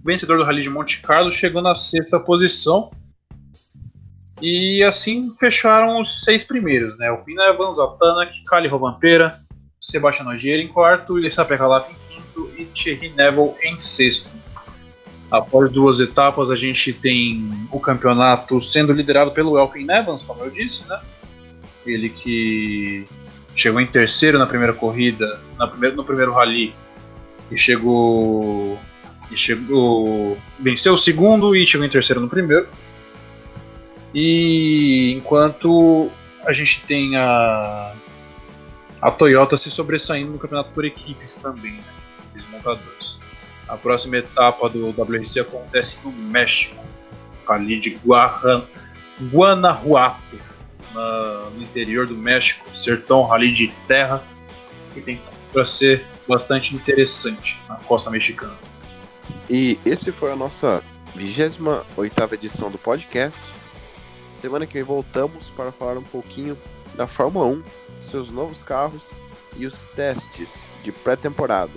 vencedor 0.04 0.38
do 0.38 0.44
Rally 0.44 0.62
de 0.62 0.70
Monte 0.70 1.00
Carlo, 1.00 1.32
chegou 1.32 1.62
na 1.62 1.74
sexta 1.74 2.18
posição. 2.18 2.90
E 4.40 4.82
assim 4.82 5.32
fecharam 5.38 6.00
os 6.00 6.24
seis 6.24 6.44
primeiros, 6.44 6.98
né? 6.98 7.10
O 7.10 7.24
Fina 7.24 7.44
Evans, 7.44 7.78
Altanak, 7.78 8.44
Kali 8.44 8.68
Rovampera, 8.68 9.40
Sebastião 9.80 10.26
Nogueira 10.26 10.62
em 10.62 10.68
quarto, 10.68 11.18
Ilessa 11.18 11.44
Pecalap 11.44 11.90
em 11.90 11.96
quinto 12.08 12.50
e 12.58 12.64
Thierry 12.66 13.10
Neville 13.10 13.54
em 13.62 13.78
sexto. 13.78 14.30
Após 15.30 15.70
duas 15.70 16.00
etapas, 16.00 16.50
a 16.50 16.56
gente 16.56 16.92
tem 16.92 17.66
o 17.70 17.80
campeonato 17.80 18.60
sendo 18.60 18.92
liderado 18.92 19.30
pelo 19.30 19.58
Elkin 19.58 19.90
Evans, 19.90 20.22
como 20.22 20.42
eu 20.42 20.50
disse, 20.50 20.86
né? 20.88 21.00
Ele 21.86 22.08
que 22.08 23.06
chegou 23.54 23.80
em 23.80 23.86
terceiro 23.86 24.38
na 24.38 24.46
primeira 24.46 24.72
corrida, 24.72 25.40
na 25.58 25.66
primeira, 25.66 25.94
no 25.94 26.04
primeiro 26.04 26.32
rally, 26.32 26.74
e 27.50 27.56
chegou. 27.56 28.78
Chegou. 29.36 30.38
Venceu 30.58 30.94
o 30.94 30.98
segundo 30.98 31.54
e 31.54 31.66
chegou 31.66 31.86
em 31.86 31.90
terceiro 31.90 32.20
no 32.20 32.28
primeiro. 32.28 32.68
E 34.14 35.14
enquanto 35.16 36.10
a 36.46 36.52
gente 36.52 36.84
tem 36.86 37.16
a, 37.16 37.94
a 39.00 39.10
Toyota 39.10 39.56
se 39.56 39.70
sobressaindo 39.70 40.32
no 40.32 40.38
campeonato 40.38 40.70
por 40.72 40.84
equipes 40.84 41.36
também, 41.38 41.72
né? 41.72 41.84
Os 42.36 42.46
montadores. 42.48 43.18
A 43.68 43.76
próxima 43.76 44.18
etapa 44.18 44.68
do 44.68 44.88
WRC 44.90 45.40
acontece 45.40 45.98
no 46.04 46.12
México, 46.12 46.84
ali 47.48 47.80
de 47.80 47.98
Guanajuato, 49.20 50.38
na, 50.92 51.50
no 51.54 51.62
interior 51.62 52.06
do 52.06 52.14
México, 52.14 52.64
sertão 52.76 53.32
ali 53.32 53.50
de 53.50 53.68
terra, 53.88 54.22
que 54.92 55.00
tem 55.00 55.20
para 55.52 55.64
ser 55.64 56.04
bastante 56.28 56.74
interessante 56.74 57.58
na 57.68 57.76
costa 57.76 58.10
mexicana. 58.10 58.54
E 59.48 59.78
esse 59.84 60.12
foi 60.12 60.32
a 60.32 60.36
nossa 60.36 60.82
28 61.14 62.34
edição 62.34 62.70
do 62.70 62.78
podcast. 62.78 63.40
Semana 64.32 64.66
que 64.66 64.74
vem 64.74 64.82
voltamos 64.82 65.50
para 65.50 65.72
falar 65.72 65.96
um 65.96 66.02
pouquinho 66.02 66.58
da 66.94 67.06
Fórmula 67.06 67.46
1, 67.46 67.62
seus 68.02 68.30
novos 68.30 68.62
carros 68.62 69.10
e 69.56 69.66
os 69.66 69.86
testes 69.88 70.68
de 70.82 70.92
pré-temporada. 70.92 71.72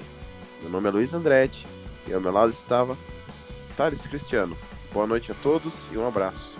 Meu 0.61 0.71
nome 0.71 0.89
é 0.89 0.91
Luiz 0.91 1.13
Andretti 1.13 1.67
e 2.07 2.13
ao 2.13 2.21
meu 2.21 2.31
lado 2.31 2.51
estava 2.51 2.97
Thales 3.75 4.01
Cristiano. 4.03 4.57
Boa 4.91 5.05
noite 5.05 5.31
a 5.31 5.35
todos 5.35 5.81
e 5.91 5.97
um 5.97 6.07
abraço. 6.07 6.55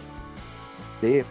De 1.02 1.26